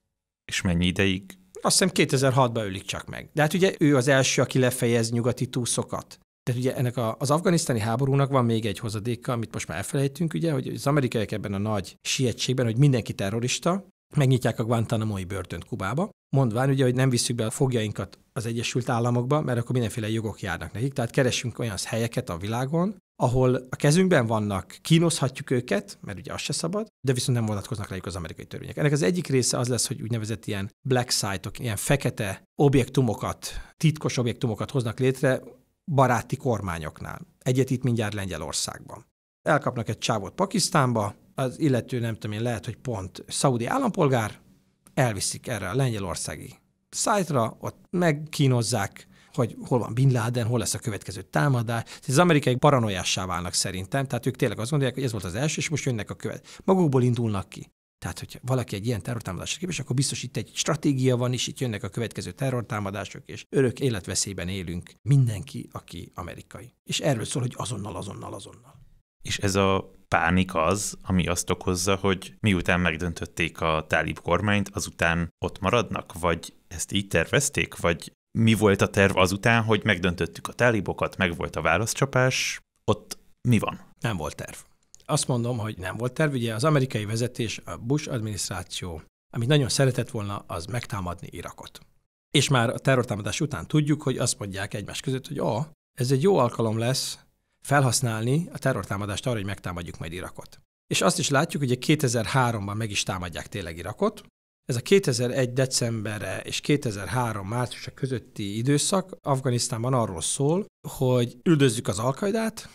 [0.45, 3.31] És mennyi ideig azt hiszem 2006-ban ölik csak meg.
[3.33, 6.19] De hát ugye ő az első, aki lefejez nyugati túszokat.
[6.43, 10.35] Tehát ugye ennek a, az afganisztáni háborúnak van még egy hozadéka, amit most már elfelejtünk,
[10.35, 15.65] ugye, hogy az amerikaiak ebben a nagy sietségben, hogy mindenki terrorista, megnyitják a Guantanamo-i börtönt
[15.65, 20.11] Kubába, mondván ugye, hogy nem visszük be a fogjainkat az Egyesült Államokba, mert akkor mindenféle
[20.11, 20.93] jogok járnak nekik.
[20.93, 26.41] Tehát keresünk olyan helyeket a világon, ahol a kezünkben vannak, kínoszhatjuk őket, mert ugye az
[26.41, 28.77] se szabad, de viszont nem vonatkoznak rájuk az amerikai törvények.
[28.77, 33.47] Ennek az egyik része az lesz, hogy úgynevezett ilyen black site-ok, ilyen fekete objektumokat,
[33.77, 35.43] titkos objektumokat hoznak létre
[35.93, 37.21] baráti kormányoknál.
[37.39, 39.07] Egyet itt mindjárt Lengyelországban.
[39.43, 44.41] Elkapnak egy csávot Pakisztánba, az illető nem tudom én, lehet, hogy pont szaudi állampolgár,
[44.95, 46.55] elviszik erre a lengyelországi
[46.91, 51.83] szájtra, ott megkínozzák, hogy hol van Bin Laden, hol lesz a következő támadás.
[52.07, 55.59] Az amerikai paranoiássá válnak szerintem, tehát ők tényleg azt gondolják, hogy ez volt az első,
[55.59, 56.61] és most jönnek a követ.
[56.65, 57.71] Magukból indulnak ki.
[57.99, 61.59] Tehát, hogyha valaki egy ilyen terrortámadásra képes, akkor biztos itt egy stratégia van, és itt
[61.59, 66.75] jönnek a következő terrortámadások, és örök életveszélyben élünk mindenki, aki amerikai.
[66.85, 68.82] És erről szól, hogy azonnal, azonnal, azonnal.
[69.23, 75.29] És ez a pánik az, ami azt okozza, hogy miután megdöntötték a tálib kormányt, azután
[75.39, 76.13] ott maradnak?
[76.21, 77.77] Vagy ezt így tervezték?
[77.77, 83.19] Vagy mi volt a terv azután, hogy megdöntöttük a tálibokat, meg volt a válaszcsapás, ott
[83.49, 83.81] mi van?
[84.01, 84.57] Nem volt terv.
[85.05, 86.33] Azt mondom, hogy nem volt terv.
[86.33, 89.03] Ugye az amerikai vezetés, a Bush adminisztráció,
[89.35, 91.81] amit nagyon szeretett volna, az megtámadni Irakot.
[92.31, 95.67] És már a terrortámadás után tudjuk, hogy azt mondják egymás között, hogy oh,
[95.99, 97.19] ez egy jó alkalom lesz
[97.63, 100.61] felhasználni a terrortámadást arra, hogy megtámadjuk majd Irakot.
[100.87, 104.23] És azt is látjuk, hogy 2003-ban meg is támadják tényleg Irakot,
[104.65, 105.53] ez a 2001.
[105.53, 107.49] decemberre és 2003.
[107.49, 112.69] márciusa közötti időszak Afganisztánban arról szól, hogy üldözzük az alkaidát,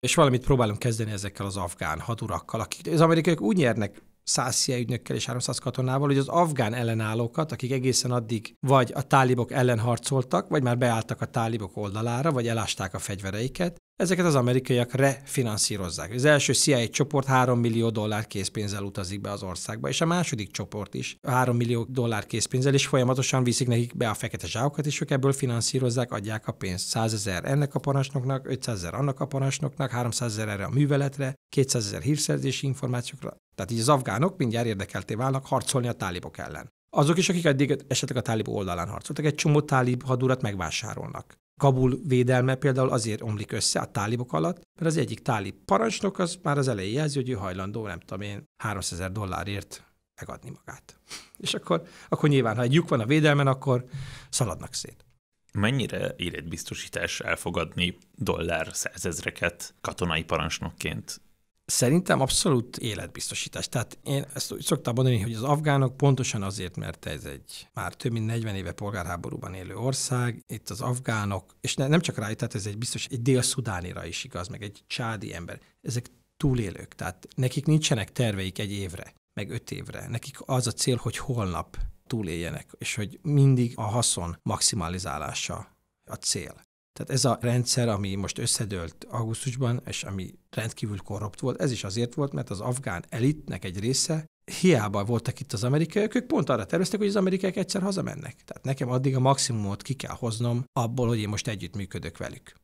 [0.00, 4.78] és valamit próbálunk kezdeni ezekkel az afgán hadurakkal, akik az amerikaiak úgy nyernek 100 CIA
[4.78, 9.78] ügynökkel és 300 katonával, hogy az afgán ellenállókat, akik egészen addig vagy a tálibok ellen
[9.78, 16.12] harcoltak, vagy már beálltak a tálibok oldalára, vagy elásták a fegyvereiket, Ezeket az amerikaiak refinanszírozzák.
[16.12, 20.50] Az első CIA csoport 3 millió dollár készpénzzel utazik be az országba, és a második
[20.50, 25.00] csoport is 3 millió dollár készpénzzel, és folyamatosan viszik nekik be a fekete zsákokat, és
[25.00, 26.86] ők ebből finanszírozzák, adják a pénzt.
[26.86, 31.34] 100 ezer ennek a parancsnoknak, 500 ezer annak a parancsnoknak, 300 ezer erre a műveletre,
[31.48, 33.36] 200 ezer hírszerzési információkra.
[33.54, 36.68] Tehát így az afgánok mindjárt érdekelté válnak harcolni a tálibok ellen.
[36.90, 41.36] Azok is, akik eddig esetleg a tálib oldalán harcoltak, egy csomó tálib hadurat megvásárolnak.
[41.60, 46.38] Kabul védelme például azért omlik össze a tálibok alatt, mert az egyik tálib parancsnok az
[46.42, 49.84] már az elején jelzi, hogy ő hajlandó, nem tudom én, 300 ezer dollárért
[50.20, 50.96] megadni magát.
[51.36, 53.84] És akkor, akkor nyilván, ha egy lyuk van a védelmen, akkor
[54.30, 55.04] szaladnak szét.
[55.52, 61.20] Mennyire életbiztosítás elfogadni dollár százezreket katonai parancsnokként?
[61.66, 63.68] Szerintem abszolút életbiztosítás.
[63.68, 67.94] Tehát én ezt úgy szoktam mondani, hogy az afgánok pontosan azért, mert ez egy már
[67.94, 72.32] több mint 40 éve polgárháborúban élő ország, itt az afgánok, és ne, nem csak rá,
[72.32, 77.28] tehát ez egy biztos egy dél-szudánira is igaz, meg egy csádi ember, ezek túlélők, tehát
[77.36, 80.08] nekik nincsenek terveik egy évre, meg öt évre.
[80.08, 81.76] Nekik az a cél, hogy holnap
[82.06, 86.65] túléljenek, és hogy mindig a haszon maximalizálása a cél.
[86.96, 91.84] Tehát ez a rendszer, ami most összedőlt augusztusban, és ami rendkívül korrupt volt, ez is
[91.84, 94.24] azért volt, mert az afgán elitnek egy része
[94.60, 98.34] hiába voltak itt az amerikaiak, ők pont arra terveztek, hogy az amerikaiak egyszer hazamennek.
[98.44, 102.54] Tehát nekem addig a maximumot ki kell hoznom abból, hogy én most együttműködök velük.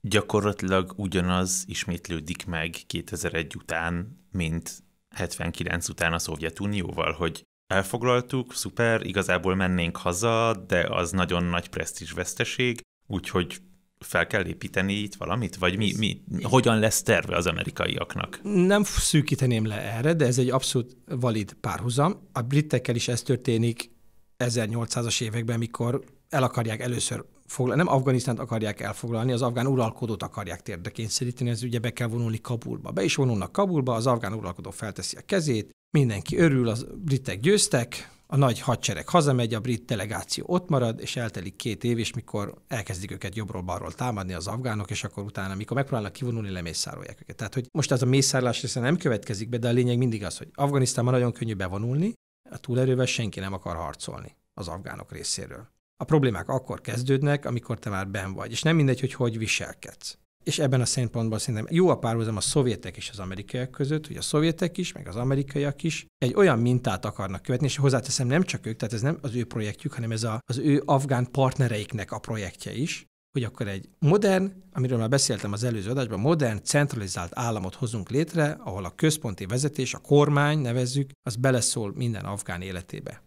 [0.00, 4.82] Gyakorlatilag ugyanaz ismétlődik meg 2001 után, mint
[5.14, 12.12] 79 után a Szovjetunióval, hogy elfoglaltuk, szuper, igazából mennénk haza, de az nagyon nagy presztízs
[12.12, 12.80] veszteség,
[13.10, 13.60] Úgyhogy
[13.98, 15.56] fel kell építeni itt valamit?
[15.56, 18.40] Vagy mi, mi, hogyan lesz terve az amerikaiaknak?
[18.42, 22.28] Nem szűkíteném le erre, de ez egy abszolút valid párhuzam.
[22.32, 23.90] A britekkel is ez történik
[24.38, 30.62] 1800-as években, mikor el akarják először foglalni, nem Afganisztánt akarják elfoglalni, az afgán uralkodót akarják
[30.62, 32.90] térdre kényszeríteni, ez ugye be kell vonulni Kabulba.
[32.90, 38.10] Be is vonulnak Kabulba, az afgán uralkodó felteszi a kezét, mindenki örül, az britek győztek,
[38.32, 42.54] a nagy hadsereg hazamegy, a brit delegáció ott marad, és eltelik két év, és mikor
[42.68, 47.36] elkezdik őket jobbról-balról támadni az afgánok, és akkor utána, mikor megpróbálnak kivonulni, lemészárolják őket.
[47.36, 50.38] Tehát, hogy most ez a mészárlás része nem következik be, de a lényeg mindig az,
[50.38, 52.12] hogy Afganisztánban nagyon könnyű bevonulni,
[52.50, 54.36] a túlerővel senki nem akar harcolni.
[54.54, 55.68] az afgánok részéről.
[55.96, 60.18] A problémák akkor kezdődnek, amikor te már ben vagy, és nem mindegy, hogy hogy viselkedsz.
[60.44, 64.16] És ebben a szempontból szerintem jó a párhuzam a szovjetek és az amerikaiak között, hogy
[64.16, 68.42] a szovjetek is, meg az amerikaiak is egy olyan mintát akarnak követni, és hozzáteszem nem
[68.42, 72.12] csak ők, tehát ez nem az ő projektjük, hanem ez a, az ő afgán partnereiknek
[72.12, 77.32] a projektje is, hogy akkor egy modern, amiről már beszéltem az előző adásban, modern, centralizált
[77.34, 83.22] államot hozunk létre, ahol a központi vezetés, a kormány nevezzük, az beleszól minden afgán életébe.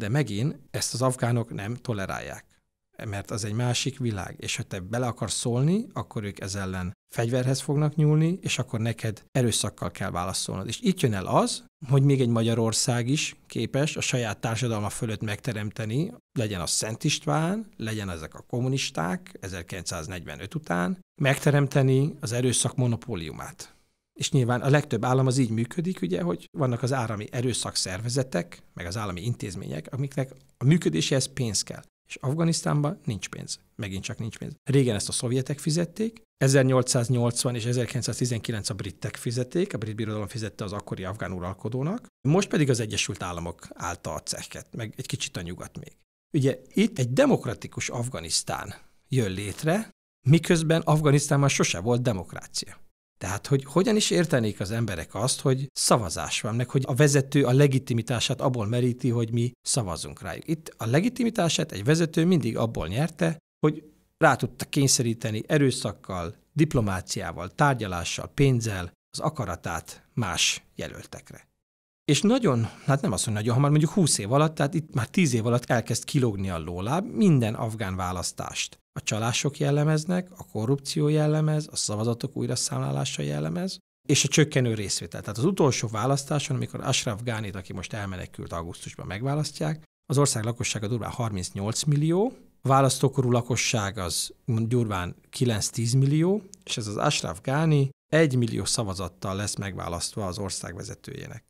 [0.00, 2.49] De megint ezt az afgánok nem tolerálják
[3.04, 6.92] mert az egy másik világ, és ha te bele akarsz szólni, akkor ők ez ellen
[7.14, 10.66] fegyverhez fognak nyúlni, és akkor neked erőszakkal kell válaszolnod.
[10.66, 15.20] És itt jön el az, hogy még egy Magyarország is képes a saját társadalma fölött
[15.20, 23.74] megteremteni, legyen a Szent István, legyen ezek a kommunisták 1945 után, megteremteni az erőszak monopóliumát.
[24.12, 28.86] És nyilván a legtöbb állam az így működik, ugye, hogy vannak az állami erőszakszervezetek, meg
[28.86, 31.82] az állami intézmények, amiknek a működéséhez pénz kell.
[32.10, 33.58] És Afganisztánban nincs pénz.
[33.76, 34.52] Megint csak nincs pénz.
[34.64, 40.64] Régen ezt a szovjetek fizették, 1880 és 1919 a britek fizették, a brit birodalom fizette
[40.64, 45.36] az akkori afgán uralkodónak, most pedig az Egyesült Államok állta a cehket, meg egy kicsit
[45.36, 45.96] a nyugat még.
[46.32, 48.74] Ugye itt egy demokratikus Afganisztán
[49.08, 49.90] jön létre,
[50.28, 52.80] miközben Afganisztánban sose volt demokrácia.
[53.20, 57.44] Tehát, hogy hogyan is értenék az emberek azt, hogy szavazás van, meg hogy a vezető
[57.44, 60.48] a legitimitását abból meríti, hogy mi szavazunk rájuk.
[60.48, 63.84] Itt a legitimitását egy vezető mindig abból nyerte, hogy
[64.18, 71.48] rá tudta kényszeríteni erőszakkal, diplomáciával, tárgyalással, pénzzel az akaratát más jelöltekre.
[72.04, 75.08] És nagyon, hát nem azt mondja nagyon hamar, mondjuk 20 év alatt, tehát itt már
[75.08, 78.79] 10 év alatt elkezd kilógni a lóláb minden afgán választást.
[78.92, 85.20] A csalások jellemeznek, a korrupció jellemez, a szavazatok újraszámlálása jellemez, és a csökkenő részvétel.
[85.20, 90.88] Tehát az utolsó választáson, amikor Ashraf Ghanit, aki most elmenekült augusztusban megválasztják, az ország lakossága
[90.88, 97.90] durván 38 millió, a választókorú lakosság az durván 9-10 millió, és ez az Ashraf Ghani
[98.12, 101.44] 1 millió szavazattal lesz megválasztva az ország vezetőjének.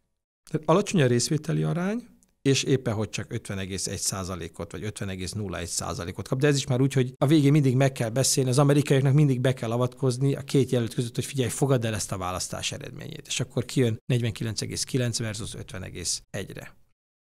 [0.51, 2.09] Tehát alacsony a részvételi arány,
[2.43, 6.39] és éppen hogy csak 50,1%-ot vagy 50,01%-ot kap.
[6.39, 9.41] De ez is már úgy, hogy a végén mindig meg kell beszélni, az amerikaiaknak mindig
[9.41, 13.27] be kell avatkozni a két jelölt között, hogy figyelj, fogadd el ezt a választás eredményét.
[13.27, 16.79] És akkor kijön 49,9 versus 50,1-re.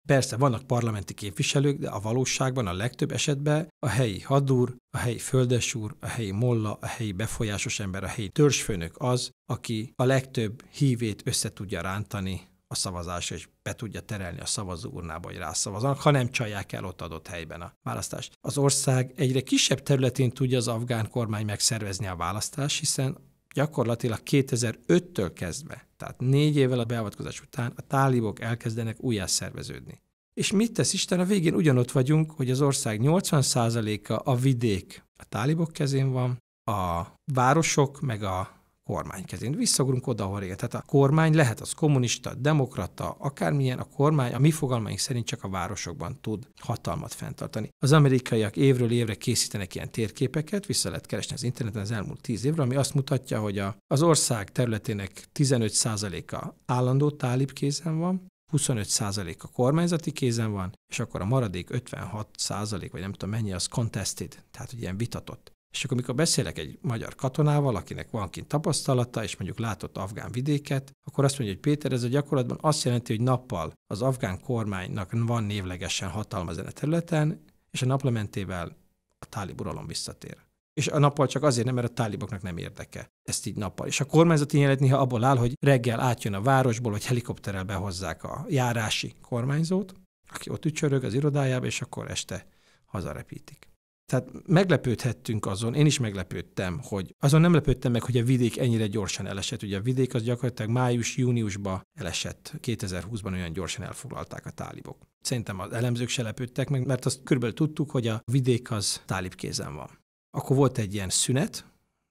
[0.08, 5.18] Persze vannak parlamenti képviselők, de a valóságban a legtöbb esetben a helyi hadúr, a helyi
[5.18, 10.64] földesúr, a helyi molla, a helyi befolyásos ember, a helyi törzsfőnök az, aki a legtöbb
[10.70, 16.00] hívét össze tudja rántani a szavazásra, és be tudja terelni a szavazó urnába, hogy rászavazzanak,
[16.00, 18.38] ha nem csalják el ott adott helyben a választást.
[18.40, 23.16] Az ország egyre kisebb területén tudja az afgán kormány megszervezni a választást, hiszen
[23.54, 30.00] gyakorlatilag 2005-től kezdve, tehát négy évvel a beavatkozás után a tálibok elkezdenek újjá szerveződni.
[30.34, 31.20] És mit tesz Isten?
[31.20, 37.06] A végén ugyanott vagyunk, hogy az ország 80%-a a vidék a tálibok kezén van, a
[37.32, 38.59] városok meg a
[38.90, 39.56] kormány kezén.
[39.56, 40.56] Visszagrunk oda, ahol régen.
[40.56, 45.44] Tehát a kormány lehet az kommunista, demokrata, akármilyen a kormány, a mi fogalmaink szerint csak
[45.44, 47.68] a városokban tud hatalmat fenntartani.
[47.82, 52.44] Az amerikaiak évről évre készítenek ilyen térképeket, vissza lehet keresni az interneten az elmúlt tíz
[52.44, 59.38] évről, ami azt mutatja, hogy a, az ország területének 15%-a állandó tálib kézen van, 25%
[59.38, 64.44] a kormányzati kézen van, és akkor a maradék 56% vagy nem tudom mennyi az contested,
[64.50, 65.52] tehát hogy ilyen vitatott.
[65.70, 70.32] És akkor, amikor beszélek egy magyar katonával, akinek van kint tapasztalata, és mondjuk látott afgán
[70.32, 74.40] vidéket, akkor azt mondja, hogy Péter, ez a gyakorlatban azt jelenti, hogy nappal az afgán
[74.40, 78.76] kormánynak van névlegesen hatalma ezen a területen, és a naplementével
[79.18, 80.36] a tálib uralom visszatér.
[80.74, 83.86] És a nappal csak azért nem, mert a táliboknak nem érdeke ezt így nappal.
[83.86, 88.24] És a kormányzati jelenlet néha abból áll, hogy reggel átjön a városból, vagy helikopterrel behozzák
[88.24, 89.94] a járási kormányzót,
[90.30, 92.46] aki ott ücsörög az irodájába, és akkor este
[92.84, 93.69] hazarepítik.
[94.10, 98.86] Tehát meglepődhettünk azon, én is meglepődtem, hogy azon nem lepődtem meg, hogy a vidék ennyire
[98.86, 99.62] gyorsan elesett.
[99.62, 104.96] Ugye a vidék az gyakorlatilag május-júniusba elesett, 2020-ban olyan gyorsan elfoglalták a tálibok.
[105.20, 109.34] Szerintem az elemzők se lepődtek meg, mert azt körülbelül tudtuk, hogy a vidék az tálib
[109.34, 109.98] kézen van.
[110.30, 111.64] Akkor volt egy ilyen szünet,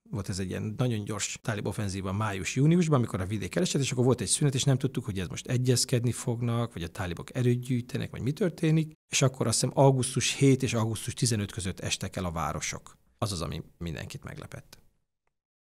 [0.10, 4.06] volt ez egy ilyen nagyon gyors tálib offenzíva május-júniusban, amikor a vidék elesett, és akkor
[4.06, 7.60] volt egy szünet, és nem tudtuk, hogy ez most egyezkedni fognak, vagy a tálibok erőt
[7.60, 12.16] gyűjtenek, vagy mi történik, és akkor azt hiszem augusztus 7 és augusztus 15 között estek
[12.16, 12.98] el a városok.
[13.18, 14.78] Az az, ami mindenkit meglepett.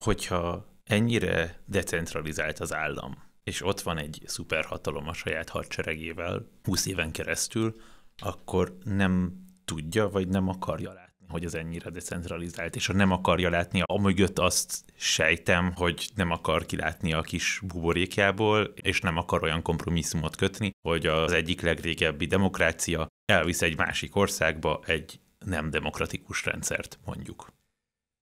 [0.05, 7.11] Hogyha ennyire decentralizált az állam, és ott van egy szuperhatalom a saját hadseregével 20 éven
[7.11, 7.81] keresztül,
[8.17, 13.51] akkor nem tudja, vagy nem akarja látni hogy az ennyire decentralizált, és ha nem akarja
[13.51, 19.63] látni, amögött azt sejtem, hogy nem akar kilátni a kis buborékjából, és nem akar olyan
[19.63, 26.99] kompromisszumot kötni, hogy az egyik legrégebbi demokrácia elvisz egy másik országba egy nem demokratikus rendszert,
[27.05, 27.53] mondjuk.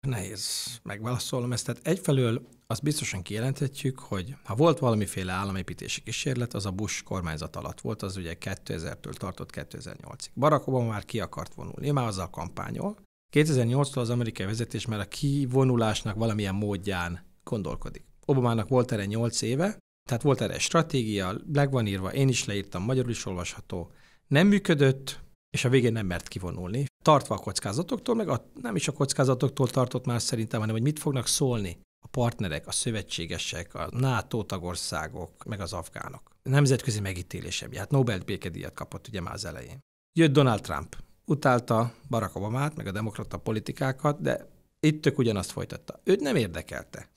[0.09, 1.67] Nehéz megválaszolnom ezt.
[1.67, 7.57] Tehát egyfelől azt biztosan kijelenthetjük, hogy ha volt valamiféle államépítési kísérlet, az a Bush kormányzat
[7.57, 10.29] alatt volt, az ugye 2000-től tartott 2008-ig.
[10.35, 12.97] Barack Obama már ki akart vonulni, már azzal kampányol.
[13.33, 18.05] 2008-tól az amerikai vezetés már a kivonulásnak valamilyen módján gondolkodik.
[18.25, 22.83] Obamának volt erre 8 éve, tehát volt erre stratégia, meg van írva, én is leírtam,
[22.83, 23.93] magyarul is olvasható.
[24.27, 26.85] Nem működött, és a végén nem mert kivonulni.
[27.05, 30.99] Tartva a kockázatoktól, meg a, nem is a kockázatoktól tartott már szerintem, hanem hogy mit
[30.99, 36.31] fognak szólni a partnerek, a szövetségesek, a NATO tagországok, meg az afgánok.
[36.43, 39.79] Nemzetközi megítélése miatt Nobel békedíjat kapott ugye már az elején.
[40.19, 44.49] Jött Donald Trump, utálta Barack Obamát, meg a demokrata politikákat, de
[44.81, 46.01] itt tök ugyanazt folytatta.
[46.05, 47.09] Őt nem érdekelte.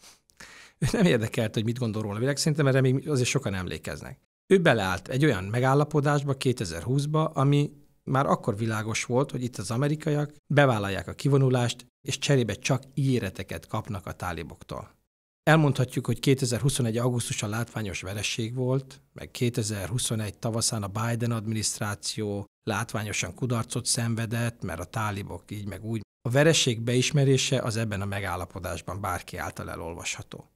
[0.77, 4.19] Őt nem érdekelte, hogy mit gondol róla a világ, szerintem erre még azért sokan emlékeznek.
[4.47, 7.71] Ő beleállt egy olyan megállapodásba 2020-ba, ami
[8.03, 13.67] már akkor világos volt, hogy itt az amerikaiak bevállalják a kivonulást, és cserébe csak ígéreteket
[13.67, 15.01] kapnak a táliboktól.
[15.43, 16.97] Elmondhatjuk, hogy 2021.
[16.97, 24.79] augusztus a látványos vereség volt, meg 2021 tavaszán a Biden adminisztráció látványosan kudarcot szenvedett, mert
[24.79, 26.01] a tálibok így meg úgy.
[26.21, 30.52] A vereség beismerése az ebben a megállapodásban bárki által elolvasható.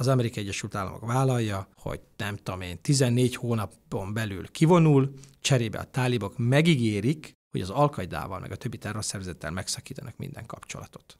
[0.00, 5.84] Az Amerikai Egyesült Államok vállalja, hogy nem tudom én, 14 hónapon belül kivonul, cserébe a
[5.84, 11.18] tálibok megígérik, hogy az alkaidával meg a többi terrorszervezettel megszakítanak minden kapcsolatot.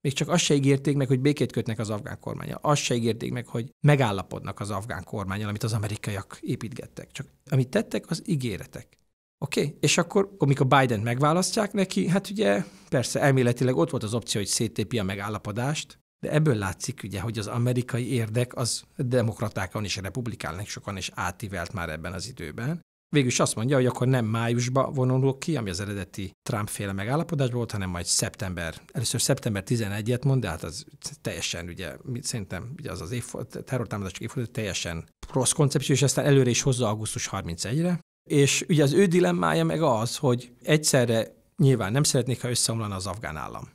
[0.00, 2.58] Még csak azt se ígérték meg, hogy békét kötnek az afgán kormányjal.
[2.62, 7.10] Azt se ígérték meg, hogy megállapodnak az afgán kormányjal, amit az amerikaiak építgettek.
[7.12, 8.98] Csak amit tettek, az ígéretek.
[9.38, 9.60] Oké?
[9.60, 9.76] Okay?
[9.80, 14.50] És akkor, amikor Biden megválasztják neki, hát ugye persze elméletileg ott volt az opció, hogy
[14.50, 20.66] széttépi a megállapodást, de ebből látszik ugye, hogy az amerikai érdek az demokratákon és republikánok
[20.66, 22.80] sokan is átívelt már ebben az időben.
[23.10, 27.50] Végül is azt mondja, hogy akkor nem májusba vonulok ki, ami az eredeti Trump-féle megállapodás
[27.50, 30.86] volt, hanem majd szeptember, először szeptember 11-et mond, de hát az
[31.20, 33.24] teljesen, ugye, szerintem ugye az az év,
[33.64, 38.00] terrortámadások évforduló teljesen rossz koncepció, és aztán előre is hozza augusztus 31-re.
[38.30, 43.06] És ugye az ő dilemmája meg az, hogy egyszerre nyilván nem szeretnék, ha összeomlana az
[43.06, 43.68] afgán állam.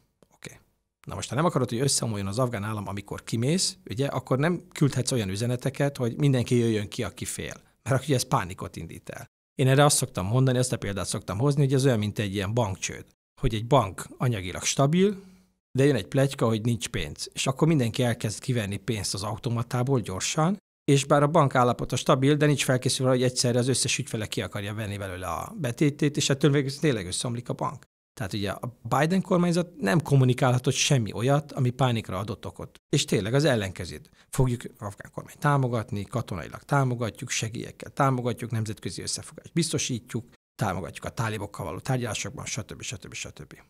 [1.04, 4.68] Na most, ha nem akarod, hogy összeomoljon az afgán állam, amikor kimész, ugye, akkor nem
[4.72, 7.54] küldhetsz olyan üzeneteket, hogy mindenki jöjjön ki, aki fél.
[7.84, 9.26] Mert ugye ez pánikot indít el.
[9.56, 12.34] Én erre azt szoktam mondani, ezt a példát szoktam hozni, hogy ez olyan, mint egy
[12.34, 13.06] ilyen bankcsőd.
[13.42, 15.24] Hogy egy bank anyagilag stabil,
[15.72, 17.30] de jön egy plegyka, hogy nincs pénz.
[17.34, 20.58] És akkor mindenki elkezd kivenni pénzt az automatából gyorsan,
[20.92, 24.42] és bár a bank állapota stabil, de nincs felkészülve, hogy egyszerre az összes ügyfele ki
[24.42, 27.86] akarja venni belőle a betétét, és ettől végül tényleg összeomlik a bank.
[28.14, 32.82] Tehát ugye a Biden kormányzat nem kommunikálhatott semmi olyat, ami pánikra adott okot.
[32.90, 34.10] És tényleg az ellenkezőt.
[34.30, 41.80] Fogjuk afgán kormányt támogatni, katonailag támogatjuk, segélyekkel támogatjuk, nemzetközi összefogást biztosítjuk, támogatjuk a tálibokkal való
[41.80, 42.82] tárgyalásokban, stb.
[42.82, 43.14] stb.
[43.14, 43.62] stb.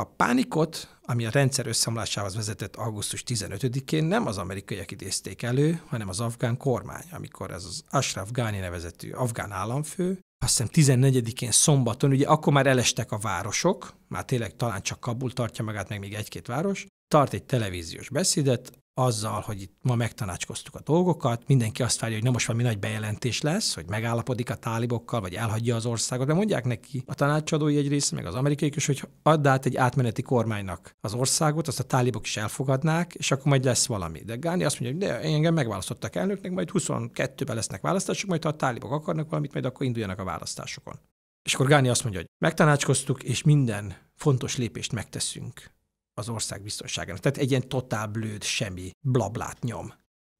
[0.00, 6.08] A pánikot, ami a rendszer összeomlásához vezetett augusztus 15-én nem az amerikaiak idézték elő, hanem
[6.08, 12.10] az afgán kormány, amikor ez az Ashraf Ghani nevezetű afgán államfő azt hiszem 14-én szombaton,
[12.10, 16.14] ugye akkor már elestek a városok, már tényleg talán csak Kabul tartja magát, meg még
[16.14, 22.00] egy-két város, tart egy televíziós beszédet, azzal, hogy itt ma megtanácskoztuk a dolgokat, mindenki azt
[22.00, 25.86] várja, hogy nem most valami nagy bejelentés lesz, hogy megállapodik a tálibokkal, vagy elhagyja az
[25.86, 29.66] országot, de mondják neki a tanácsadói egy része, meg az amerikai is, hogy add át
[29.66, 34.20] egy átmeneti kormánynak az országot, azt a tálibok is elfogadnák, és akkor majd lesz valami.
[34.20, 38.48] De Gáni azt mondja, hogy de engem megválasztottak elnöknek, majd 22-ben lesznek választások, majd ha
[38.48, 40.94] a tálibok akarnak valamit, majd akkor induljanak a választásokon.
[41.42, 45.70] És akkor Gáni azt mondja, hogy megtanácskoztuk, és minden fontos lépést megteszünk
[46.14, 47.20] az ország biztonságának.
[47.20, 49.92] Tehát egy ilyen totál blőd, semmi blablát nyom.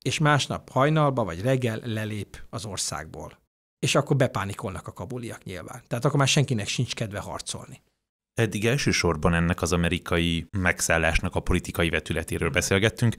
[0.05, 3.41] És másnap hajnalba vagy reggel lelép az országból.
[3.79, 5.83] És akkor bepánikolnak a kabuliak nyilván.
[5.87, 7.83] Tehát akkor már senkinek sincs kedve harcolni.
[8.35, 13.17] Eddig elsősorban ennek az amerikai megszállásnak a politikai vetületéről beszélgettünk.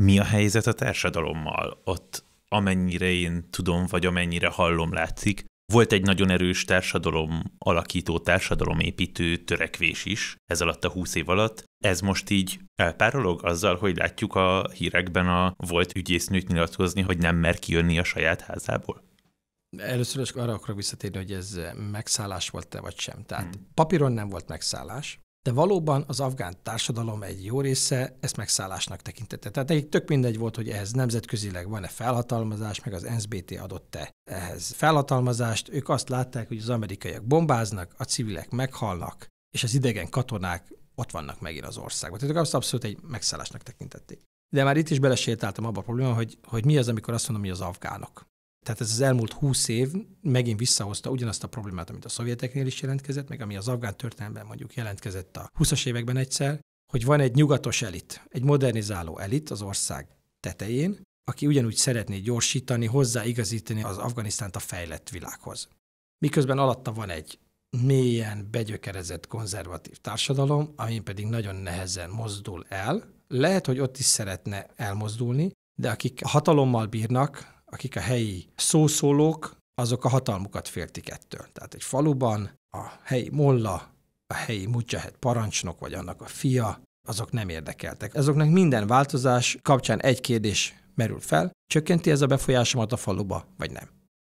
[0.00, 1.80] Mi a helyzet a társadalommal?
[1.84, 9.36] Ott amennyire én tudom, vagy amennyire hallom látszik, volt egy nagyon erős társadalom alakító, társadalomépítő
[9.36, 11.64] törekvés is ez alatt a húsz év alatt.
[11.84, 17.36] Ez most így elpárolog azzal, hogy látjuk a hírekben a volt ügyésznőt nyilatkozni, hogy nem
[17.36, 19.04] mer kijönni a saját házából?
[19.78, 23.24] Először is arra akarok visszatérni, hogy ez megszállás volt-e vagy sem.
[23.24, 23.66] Tehát hmm.
[23.74, 29.50] papíron nem volt megszállás, de valóban az afgán társadalom egy jó része ezt megszállásnak tekintette.
[29.50, 34.72] Tehát nekik tök mindegy volt, hogy ehhez nemzetközileg van-e felhatalmazás, meg az NSBT adott-e ehhez
[34.72, 35.68] felhatalmazást.
[35.68, 41.10] Ők azt látták, hogy az amerikaiak bombáznak, a civilek meghalnak, és az idegen katonák ott
[41.10, 42.20] vannak megint az országban.
[42.20, 44.22] Tehát azt abszolút egy megszállásnak tekintették.
[44.54, 47.48] De már itt is belesétáltam abba a probléma, hogy, hogy mi az, amikor azt mondom,
[47.48, 48.26] hogy az afgánok.
[48.66, 52.80] Tehát ez az elmúlt húsz év megint visszahozta ugyanazt a problémát, amit a szovjeteknél is
[52.80, 56.60] jelentkezett, meg ami az afgán történelemben mondjuk jelentkezett a 20-as években egyszer,
[56.92, 60.08] hogy van egy nyugatos elit, egy modernizáló elit az ország
[60.40, 65.68] tetején, aki ugyanúgy szeretné gyorsítani, hozzáigazítani az Afganisztánt a fejlett világhoz.
[66.18, 67.38] Miközben alatta van egy
[67.82, 73.14] mélyen begyökerezett konzervatív társadalom, amin pedig nagyon nehezen mozdul el.
[73.28, 80.04] Lehet, hogy ott is szeretne elmozdulni, de akik hatalommal bírnak, akik a helyi szószólók, azok
[80.04, 81.46] a hatalmukat féltik ettől.
[81.52, 83.94] Tehát egy faluban a helyi molla,
[84.26, 88.14] a helyi mujahid parancsnok, vagy annak a fia, azok nem érdekeltek.
[88.14, 93.70] Azoknak minden változás kapcsán egy kérdés merül fel, csökkenti ez a befolyásomat a faluba, vagy
[93.70, 93.88] nem.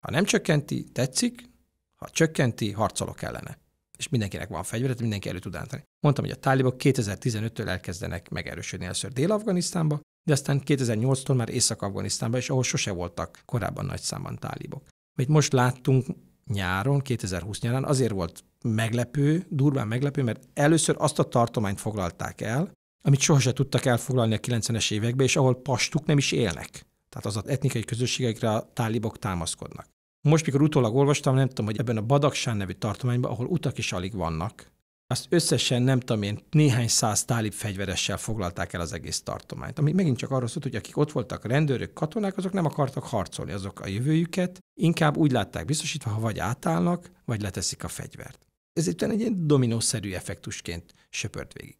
[0.05, 1.49] Ha nem csökkenti, tetszik,
[1.95, 3.57] ha csökkenti, harcolok ellene.
[3.97, 5.83] És mindenkinek van fegyveret, mindenki elő tud állítani.
[5.99, 12.49] Mondtam, hogy a tálibok 2015-től elkezdenek megerősödni először Dél-Afganisztánba, de aztán 2008-tól már Észak-Afganisztánban is,
[12.49, 14.83] ahol sose voltak korábban nagy számban tálibok.
[15.15, 16.05] Amit most láttunk
[16.45, 22.71] nyáron, 2020 nyárán, azért volt meglepő, durván meglepő, mert először azt a tartományt foglalták el,
[23.05, 26.85] amit sohasem tudtak elfoglalni a 90-es években, és ahol pastuk nem is élnek.
[27.09, 29.87] Tehát az etnikai közösségekre a tálibok támaszkodnak.
[30.21, 33.91] Most, mikor utólag olvastam, nem tudom, hogy ebben a Badaksán nevű tartományban, ahol utak is
[33.91, 34.71] alig vannak,
[35.13, 39.79] azt összesen nem tudom én, néhány száz tálib fegyveressel foglalták el az egész tartományt.
[39.79, 43.51] Ami megint csak arról szólt, hogy akik ott voltak, rendőrök, katonák, azok nem akartak harcolni,
[43.51, 48.47] azok a jövőjüket, inkább úgy látták biztosítva, ha vagy átállnak, vagy leteszik a fegyvert.
[48.73, 51.75] Ez itt egy ilyen dominószerű effektusként söpört végig.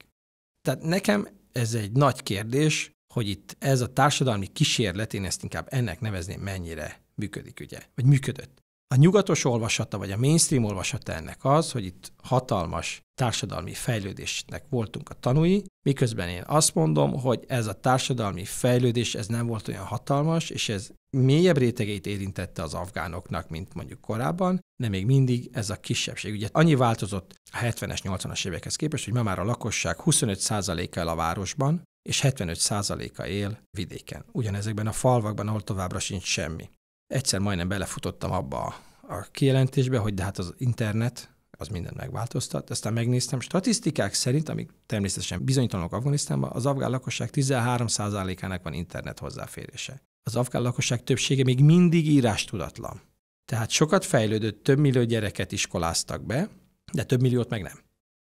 [0.62, 5.68] Tehát nekem ez egy nagy kérdés, hogy itt ez a társadalmi kísérlet, én ezt inkább
[5.70, 8.63] ennek nevezném, mennyire működik, ugye, vagy működött.
[8.94, 15.10] A nyugatos olvasata, vagy a mainstream olvasata ennek az, hogy itt hatalmas társadalmi fejlődésnek voltunk
[15.10, 19.86] a tanúi, miközben én azt mondom, hogy ez a társadalmi fejlődés, ez nem volt olyan
[19.86, 25.70] hatalmas, és ez mélyebb rétegeit érintette az afgánoknak, mint mondjuk korábban, de még mindig ez
[25.70, 26.34] a kisebbség.
[26.34, 31.08] Ugye annyi változott a 70-es, 80-as évekhez képest, hogy ma már a lakosság 25%-a él
[31.08, 34.26] a városban, és 75%-a él vidéken.
[34.32, 36.70] Ugyanezekben a falvakban, ahol továbbra sincs semmi
[37.08, 38.76] egyszer majdnem belefutottam abba
[39.08, 42.70] a, kijelentésbe, hogy de hát az internet az mindent megváltoztat.
[42.70, 50.02] Aztán megnéztem, statisztikák szerint, amik természetesen bizonytalanok Afganisztánban, az afgán lakosság 13%-ának van internet hozzáférése.
[50.24, 53.02] Az afgán lakosság többsége még mindig írás tudatlan.
[53.46, 56.50] Tehát sokat fejlődött, több millió gyereket iskoláztak be,
[56.94, 57.80] de több milliót meg nem.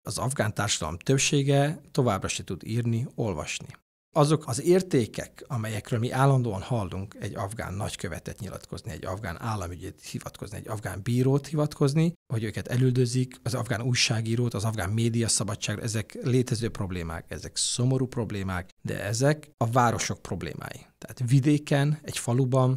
[0.02, 3.68] Az afgán társadalom többsége továbbra se tud írni, olvasni
[4.16, 10.58] azok az értékek, amelyekről mi állandóan hallunk egy afgán nagykövetet nyilatkozni, egy afgán államügyét hivatkozni,
[10.58, 16.18] egy afgán bírót hivatkozni, hogy őket elüldözik, az afgán újságírót, az afgán média szabadság, ezek
[16.24, 20.86] létező problémák, ezek szomorú problémák, de ezek a városok problémái.
[20.98, 22.70] Tehát vidéken, egy faluban,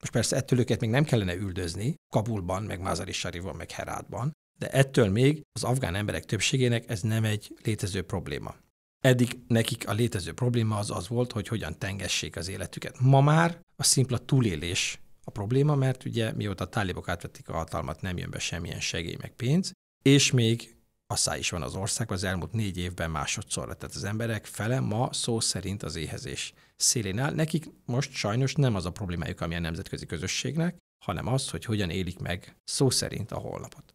[0.00, 4.70] most persze ettől őket még nem kellene üldözni, Kabulban, meg Mazari Sharifban, meg Herátban, de
[4.70, 8.54] ettől még az afgán emberek többségének ez nem egy létező probléma.
[9.02, 13.00] Eddig nekik a létező probléma az az volt, hogy hogyan tengessék az életüket.
[13.00, 18.00] Ma már a szimpla túlélés a probléma, mert ugye mióta a tálibok átvették a hatalmat,
[18.00, 19.72] nem jön be semmilyen segély meg pénz,
[20.02, 20.76] és még
[21.06, 23.74] asszály is van az ország, az elmúlt négy évben másodszorra.
[23.74, 27.32] Tehát az emberek fele ma szó szerint az éhezés szélén áll.
[27.32, 31.90] Nekik most sajnos nem az a problémájuk, ami a nemzetközi közösségnek, hanem az, hogy hogyan
[31.90, 33.91] élik meg szó szerint a holnapot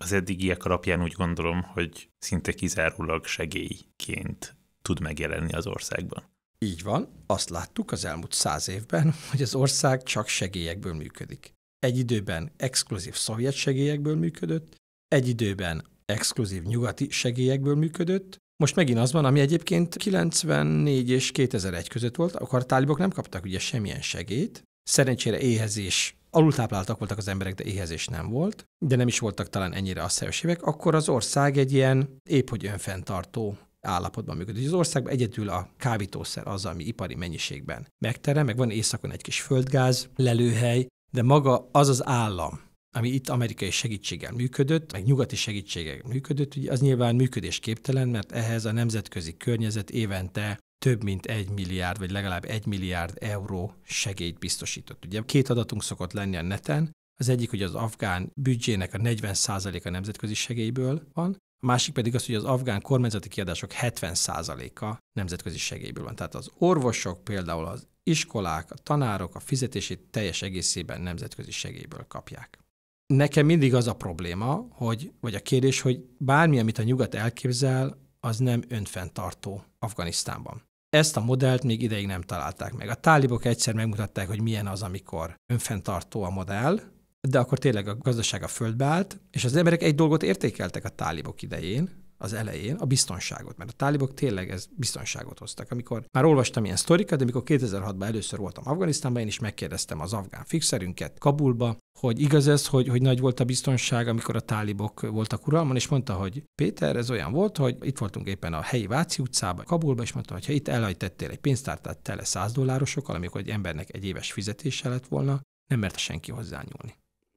[0.00, 6.24] az eddigiek alapján úgy gondolom, hogy szinte kizárólag segélyként tud megjelenni az országban.
[6.58, 11.52] Így van, azt láttuk az elmúlt száz évben, hogy az ország csak segélyekből működik.
[11.78, 14.76] Egy időben exkluzív szovjet segélyekből működött,
[15.08, 21.88] egy időben exkluzív nyugati segélyekből működött, most megint az van, ami egyébként 94 és 2001
[21.88, 27.28] között volt, akkor a tálibok nem kaptak ugye semmilyen segélyt, szerencsére éhezés alultápláltak voltak az
[27.28, 31.08] emberek, de éhezés nem volt, de nem is voltak talán ennyire asszályos évek, akkor az
[31.08, 34.66] ország egy ilyen épp hogy önfenntartó állapotban működik.
[34.66, 39.40] Az országban egyedül a kábítószer az, ami ipari mennyiségben megterem, meg van északon egy kis
[39.40, 42.60] földgáz lelőhely, de maga az az állam,
[42.96, 48.64] ami itt amerikai segítséggel működött, meg nyugati segítséggel működött, ugye az nyilván működésképtelen, mert ehhez
[48.64, 55.04] a nemzetközi környezet évente több mint egy milliárd, vagy legalább egy milliárd euró segélyt biztosított.
[55.04, 59.90] Ugye két adatunk szokott lenni a neten, az egyik, hogy az afgán büdzsének a 40%-a
[59.90, 66.04] nemzetközi segélyből van, a másik pedig az, hogy az afgán kormányzati kiadások 70%-a nemzetközi segélyből
[66.04, 66.14] van.
[66.14, 72.58] Tehát az orvosok, például az iskolák, a tanárok a fizetését teljes egészében nemzetközi segélyből kapják.
[73.06, 77.98] Nekem mindig az a probléma, hogy, vagy a kérdés, hogy bármi, amit a nyugat elképzel,
[78.26, 80.62] az nem önfenntartó Afganisztánban.
[80.88, 82.88] Ezt a modellt még ideig nem találták meg.
[82.88, 86.80] A tálibok egyszer megmutatták, hogy milyen az, amikor önfenntartó a modell,
[87.28, 90.88] de akkor tényleg a gazdaság a földbe állt, és az emberek egy dolgot értékeltek a
[90.88, 95.70] tálibok idején, az elején, a biztonságot, mert a tálibok tényleg ez biztonságot hoztak.
[95.70, 100.12] Amikor már olvastam ilyen sztorikat, de amikor 2006-ban először voltam Afganisztánban, én is megkérdeztem az
[100.12, 105.00] afgán fixerünket Kabulba, hogy igaz ez, hogy, hogy nagy volt a biztonság, amikor a tálibok
[105.00, 108.86] voltak uralman, és mondta, hogy Péter, ez olyan volt, hogy itt voltunk éppen a helyi
[108.86, 113.40] Váci utcában, Kabulba, és mondta, hogy ha itt elejtettél egy pénztártát tele 100 dollárosokkal, amikor
[113.40, 115.40] egy embernek egy éves fizetése lett volna,
[115.70, 116.94] nem merte senki hozzányúlni.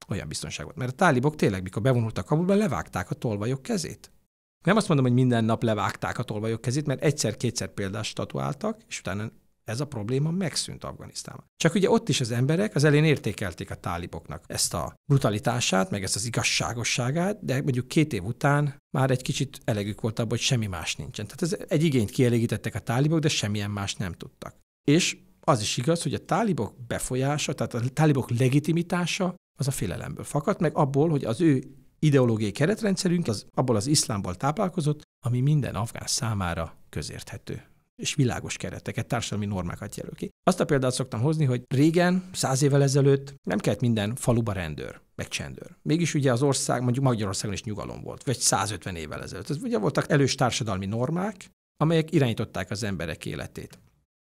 [0.08, 0.78] Olyan biztonság volt.
[0.78, 4.12] Mert a tálibok tényleg, mikor bevonultak Kabulba, levágták a tolvajok kezét.
[4.66, 9.00] Nem azt mondom, hogy minden nap levágták a tolvajok kezét, mert egyszer-kétszer példást statuáltak, és
[9.00, 9.32] utána
[9.64, 11.46] ez a probléma megszűnt Afganisztánban.
[11.58, 16.04] Csak ugye ott is az emberek az elén értékelték a táliboknak ezt a brutalitását, meg
[16.04, 20.40] ezt az igazságosságát, de mondjuk két év után már egy kicsit elegük volt abban, hogy
[20.40, 21.28] semmi más nincsen.
[21.28, 24.56] Tehát ez egy igényt kielégítettek a tálibok, de semmilyen más nem tudtak.
[24.88, 30.24] És az is igaz, hogy a tálibok befolyása, tehát a tálibok legitimitása az a félelemből
[30.24, 31.64] fakadt, meg abból, hogy az ő
[32.00, 37.64] ideológiai keretrendszerünk az abból az iszlámból táplálkozott, ami minden afgán számára közérthető
[38.00, 40.30] és világos kereteket, társadalmi normákat jelöl ki.
[40.44, 45.02] Azt a példát szoktam hozni, hogy régen, száz évvel ezelőtt nem kellett minden faluba rendőr,
[45.16, 45.76] meg csendőr.
[45.82, 49.50] Mégis ugye az ország, mondjuk Magyarországon is nyugalom volt, vagy 150 évvel ezelőtt.
[49.50, 53.80] Ez ugye voltak elős társadalmi normák, amelyek irányították az emberek életét.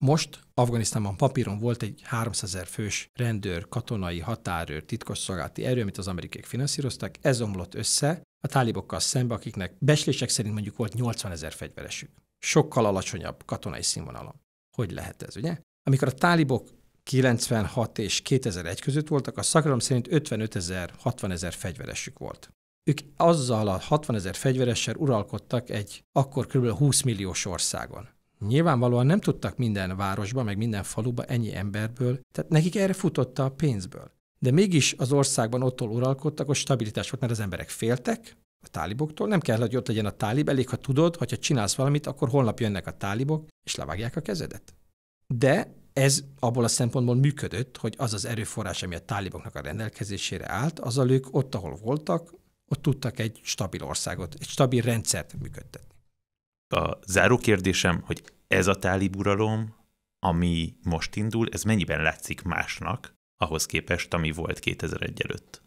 [0.04, 6.08] Most Afganisztánban papíron volt egy 300 ezer fős rendőr, katonai, határőr, titkosszolgálati erő, amit az
[6.08, 7.14] amerikaiak finanszíroztak.
[7.20, 12.10] Ez omlott össze a tálibokkal szembe, akiknek beslések szerint mondjuk volt 80 ezer fegyveresük.
[12.38, 14.40] Sokkal alacsonyabb katonai színvonalon.
[14.76, 15.58] Hogy lehet ez, ugye?
[15.82, 16.68] Amikor a tálibok
[17.02, 22.50] 96 és 2001 között voltak, a szakadalom szerint 55 ezer, 60 ezer fegyveresük volt.
[22.90, 26.68] Ők azzal a 60 ezer fegyveressel uralkodtak egy akkor kb.
[26.68, 28.08] 20 milliós országon.
[28.38, 33.50] Nyilvánvalóan nem tudtak minden városba, meg minden faluba ennyi emberből, tehát nekik erre futotta a
[33.50, 34.10] pénzből.
[34.38, 39.28] De mégis az országban ottól uralkodtak, hogy stabilitás volt, mert az emberek féltek a táliboktól.
[39.28, 42.60] Nem kell, hogy ott legyen a tálib, elég, ha tudod, hogyha csinálsz valamit, akkor holnap
[42.60, 44.74] jönnek a tálibok, és levágják a kezedet.
[45.26, 50.50] De ez abból a szempontból működött, hogy az az erőforrás, ami a táliboknak a rendelkezésére
[50.50, 52.34] állt, az a ők ott, ahol voltak,
[52.68, 55.95] ott tudtak egy stabil országot, egy stabil rendszert működtetni.
[56.68, 59.74] A záró kérdésem, hogy ez a tálib uralom,
[60.18, 65.62] ami most indul, ez mennyiben látszik másnak, ahhoz képest, ami volt 2001 előtt?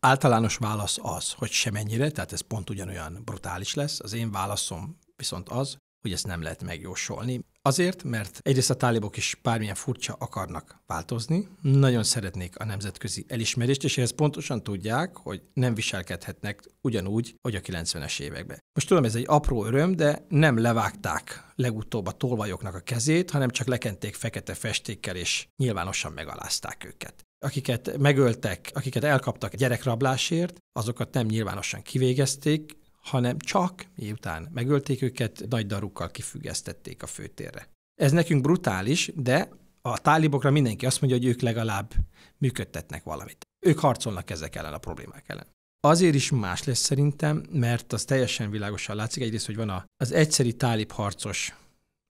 [0.00, 4.00] Általános válasz az, hogy semennyire, tehát ez pont ugyanolyan brutális lesz.
[4.00, 7.44] Az én válaszom viszont az, hogy ezt nem lehet megjósolni.
[7.70, 13.84] Azért, mert egyrészt a tálibok is bármilyen furcsa akarnak változni, nagyon szeretnék a nemzetközi elismerést,
[13.84, 18.58] és ehhez pontosan tudják, hogy nem viselkedhetnek ugyanúgy, hogy a 90-es években.
[18.72, 23.50] Most tudom, ez egy apró öröm, de nem levágták legutóbb a tolvajoknak a kezét, hanem
[23.50, 31.26] csak lekenték fekete festékkel, és nyilvánosan megalázták őket akiket megöltek, akiket elkaptak gyerekrablásért, azokat nem
[31.26, 37.68] nyilvánosan kivégezték, hanem csak miután megölték őket, nagy darukkal kifüggesztették a főtérre.
[37.94, 39.48] Ez nekünk brutális, de
[39.82, 41.92] a tálibokra mindenki azt mondja, hogy ők legalább
[42.38, 43.46] működtetnek valamit.
[43.66, 45.46] Ők harcolnak ezek ellen a problémák ellen.
[45.80, 50.56] Azért is más lesz szerintem, mert az teljesen világosan látszik egyrészt, hogy van az egyszeri
[50.56, 51.54] tálib harcos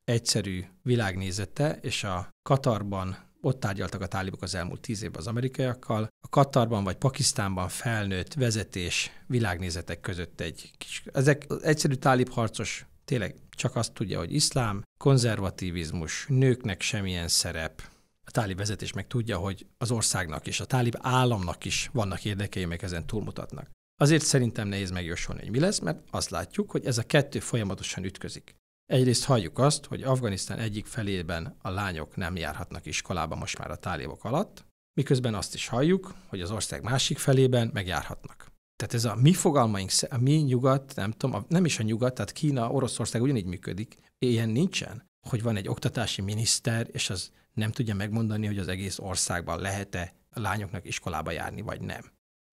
[0.04, 6.08] egyszerű világnézete, és a Katarban ott tárgyaltak a tálibok az elmúlt tíz évben az amerikaiakkal.
[6.20, 11.02] A Katarban vagy Pakisztánban felnőtt vezetés világnézetek között egy kis...
[11.12, 17.82] Ezek az egyszerű tálib harcos tényleg csak azt tudja, hogy iszlám, konzervativizmus, nőknek semmilyen szerep,
[18.30, 22.64] a tálib vezetés meg tudja, hogy az országnak és a tálib államnak is vannak érdekei,
[22.64, 23.70] meg ezen túlmutatnak.
[24.00, 28.04] Azért szerintem nehéz megjósolni, hogy mi lesz, mert azt látjuk, hogy ez a kettő folyamatosan
[28.04, 28.54] ütközik.
[28.90, 33.76] Egyrészt halljuk azt, hogy Afganisztán egyik felében a lányok nem járhatnak iskolába most már a
[33.76, 34.64] tálibok alatt,
[34.94, 38.52] miközben azt is halljuk, hogy az ország másik felében megjárhatnak.
[38.76, 42.32] Tehát ez a mi fogalmaink, a mi nyugat, nem tudom, nem is a nyugat, tehát
[42.32, 43.98] Kína, Oroszország ugyanígy működik.
[44.18, 48.98] Ilyen nincsen, hogy van egy oktatási miniszter, és az nem tudja megmondani, hogy az egész
[48.98, 52.04] országban lehet-e a lányoknak iskolába járni, vagy nem.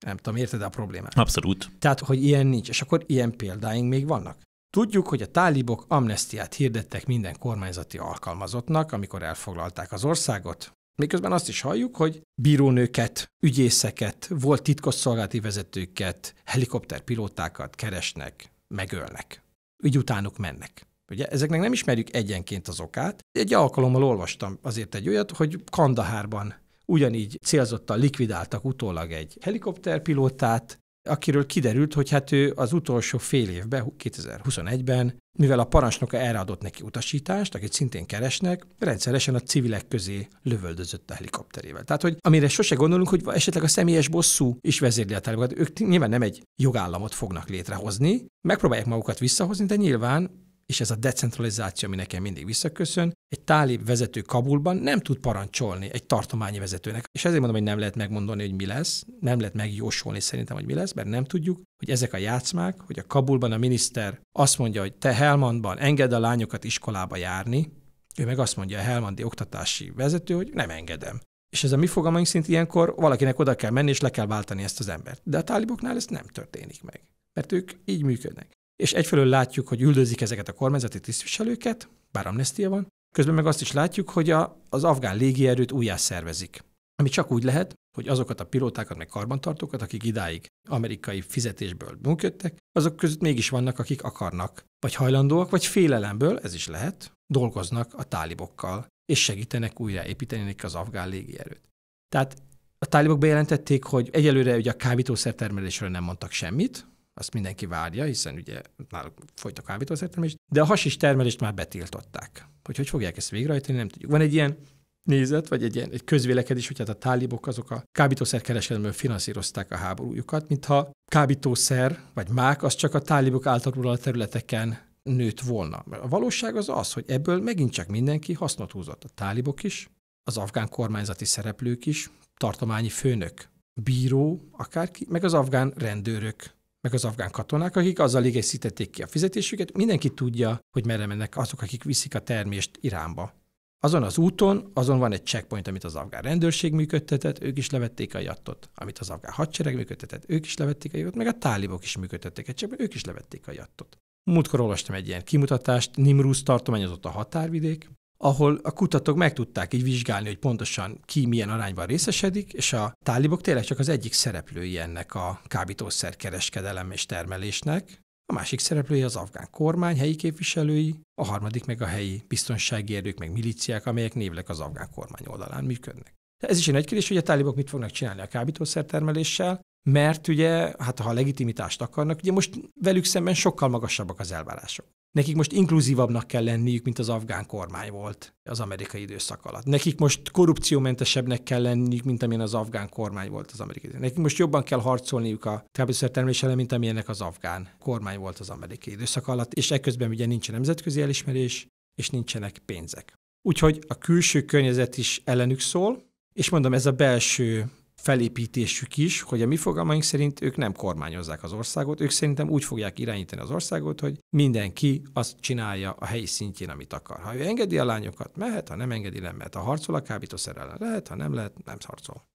[0.06, 1.18] Nem tudom, érted a problémát?
[1.18, 1.70] Abszolút.
[1.80, 2.70] Tehát, hogy ilyen nincs.
[2.70, 4.46] És akkor ilyen példáink még vannak.
[4.70, 11.48] Tudjuk, hogy a tálibok amnestiát hirdettek minden kormányzati alkalmazottnak, amikor elfoglalták az országot, Miközben azt
[11.48, 19.44] is halljuk, hogy bírónőket, ügyészeket, volt titkosszolgálati vezetőket, helikopterpilótákat keresnek, megölnek.
[19.84, 20.88] Ügy utánuk mennek.
[21.12, 23.20] Ugye ezeknek nem ismerjük egyenként az okát.
[23.32, 26.56] Egy alkalommal olvastam azért egy olyat, hogy Kandahárban
[26.86, 33.94] ugyanígy célzottan likvidáltak utólag egy helikopterpilótát, akiről kiderült, hogy hát ő az utolsó fél évben,
[34.04, 40.28] 2021-ben, mivel a parancsnoka erre adott neki utasítást, akit szintén keresnek, rendszeresen a civilek közé
[40.44, 41.84] lövöldözött a helikopterével.
[41.84, 45.58] Tehát, hogy amire sose gondolunk, hogy esetleg a személyes bosszú is vezérli a tálibokat.
[45.60, 50.96] Ők nyilván nem egy jogállamot fognak létrehozni, megpróbálják magukat visszahozni, de nyilván és ez a
[50.96, 57.06] decentralizáció, ami nekem mindig visszaköszön, egy tálib vezető Kabulban nem tud parancsolni egy tartományi vezetőnek.
[57.12, 60.66] És ezért mondom, hogy nem lehet megmondani, hogy mi lesz, nem lehet megjósolni szerintem, hogy
[60.66, 64.58] mi lesz, mert nem tudjuk, hogy ezek a játszmák, hogy a Kabulban a miniszter azt
[64.58, 67.72] mondja, hogy te Helmandban enged a lányokat iskolába járni,
[68.18, 71.20] ő meg azt mondja a Helmandi oktatási vezető, hogy nem engedem.
[71.50, 74.64] És ez a mi fogalmaink szint ilyenkor valakinek oda kell menni, és le kell váltani
[74.64, 75.22] ezt az embert.
[75.24, 77.02] De a táliboknál ez nem történik meg,
[77.34, 82.70] mert ők így működnek és egyfelől látjuk, hogy üldözik ezeket a kormányzati tisztviselőket, bár amnestia
[82.70, 86.64] van, közben meg azt is látjuk, hogy a, az afgán légierőt újjá szervezik.
[86.96, 92.58] Ami csak úgy lehet, hogy azokat a pilótákat, meg karbantartókat, akik idáig amerikai fizetésből működtek,
[92.72, 98.04] azok között mégis vannak, akik akarnak, vagy hajlandóak, vagy félelemből, ez is lehet, dolgoznak a
[98.04, 101.62] tálibokkal, és segítenek újraépíteni az afgán légierőt.
[102.10, 102.42] Tehát
[102.80, 106.86] a tálibok bejelentették, hogy egyelőre ugye a kábítószer termelésről nem mondtak semmit,
[107.18, 112.48] azt mindenki várja, hiszen ugye már folyt a kábítószertermelés, de a hasis termelést már betiltották.
[112.64, 114.12] Hogy hogy fogják ezt végrehajtani, nem tudjuk.
[114.12, 114.58] Van egy ilyen
[115.04, 119.76] nézet, vagy egy, ilyen, egy közvélekedés, hogy hát a tálibok azok a kábítószerkereskedelmől finanszírozták a
[119.76, 125.78] háborújukat, mintha kábítószer vagy mák az csak a tálibok által a területeken nőtt volna.
[125.78, 129.04] A valóság az az, hogy ebből megint csak mindenki hasznot húzott.
[129.04, 129.90] A tálibok is,
[130.24, 137.06] az afgán kormányzati szereplők is, tartományi főnök, bíró, akárki, meg az afgán rendőrök, meg az
[137.06, 139.78] afgán katonák, akik azzal égészítették ki a fizetésüket.
[139.78, 143.34] Mindenki tudja, hogy merre mennek azok, akik viszik a termést Iránba.
[143.80, 148.16] Azon az úton, azon van egy checkpoint, amit az afgán rendőrség működtetett, ők is levették
[148.16, 148.70] a jattot.
[148.76, 152.48] Amit az afgán hadsereg működtetett, ők is levették a jattot, meg a tálibok is működtettek
[152.48, 153.98] egy checkpoint, ők is levették a jattot.
[154.24, 159.34] Múltkor olvastam egy ilyen kimutatást, Nimruz tartomány az ott a határvidék, ahol a kutatók meg
[159.34, 163.90] tudták így vizsgálni, hogy pontosan ki milyen arányban részesedik, és a tálibok tényleg csak az
[163.90, 170.16] egyik szereplői ennek a kábítószer kereskedelem és termelésnek, a másik szereplői az afgán kormány helyi
[170.16, 175.26] képviselői, a harmadik meg a helyi biztonsági erők, meg milíciák, amelyek névleg az afgán kormány
[175.26, 176.14] oldalán működnek.
[176.42, 179.62] De ez is egy nagy kérdés, hogy a tálibok mit fognak csinálni a kábítószer termeléssel,
[179.90, 184.86] mert ugye, hát ha legitimitást akarnak, ugye most velük szemben sokkal magasabbak az elvárások.
[185.18, 189.66] Nekik most inkluzívabbnak kell lenniük, mint az afgán kormány volt az amerikai időszak alatt.
[189.66, 194.08] Nekik most korrupciómentesebbnek kell lenniük, mint amilyen az afgán kormány volt az amerikai időszak.
[194.08, 198.50] Nekik most jobban kell harcolniuk a kábítószertermelés ellen, mint amilyennek az afgán kormány volt az
[198.50, 203.14] amerikai időszak alatt, és ekközben ugye nincs nemzetközi elismerés, és nincsenek pénzek.
[203.42, 206.04] Úgyhogy a külső környezet is ellenük szól,
[206.34, 207.72] és mondom, ez a belső
[208.02, 212.64] felépítésük is, hogy a mi fogalmaink szerint ők nem kormányozzák az országot, ők szerintem úgy
[212.64, 217.20] fogják irányítani az országot, hogy mindenki azt csinálja a helyi szintjén, amit akar.
[217.20, 219.54] Ha ő engedi a lányokat, mehet, ha nem engedi, nem mehet.
[219.56, 222.26] Ha harcol a kábítószer ellen, lehet, ha nem lehet, nem harcol.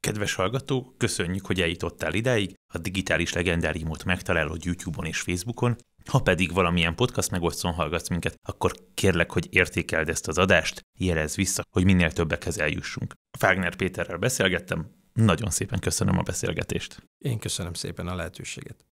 [0.00, 2.54] Kedves hallgató, köszönjük, hogy eljutottál idáig.
[2.74, 5.76] A digitális legendáriumot megtalálod YouTube-on és Facebookon.
[6.08, 11.36] Ha pedig valamilyen podcast megosztón hallgatsz minket, akkor kérlek, hogy értékeld ezt az adást, jelez
[11.36, 13.14] vissza, hogy minél többekhez eljussunk.
[13.38, 17.02] Fágner Péterrel beszélgettem, nagyon szépen köszönöm a beszélgetést.
[17.18, 18.84] Én köszönöm szépen a lehetőséget.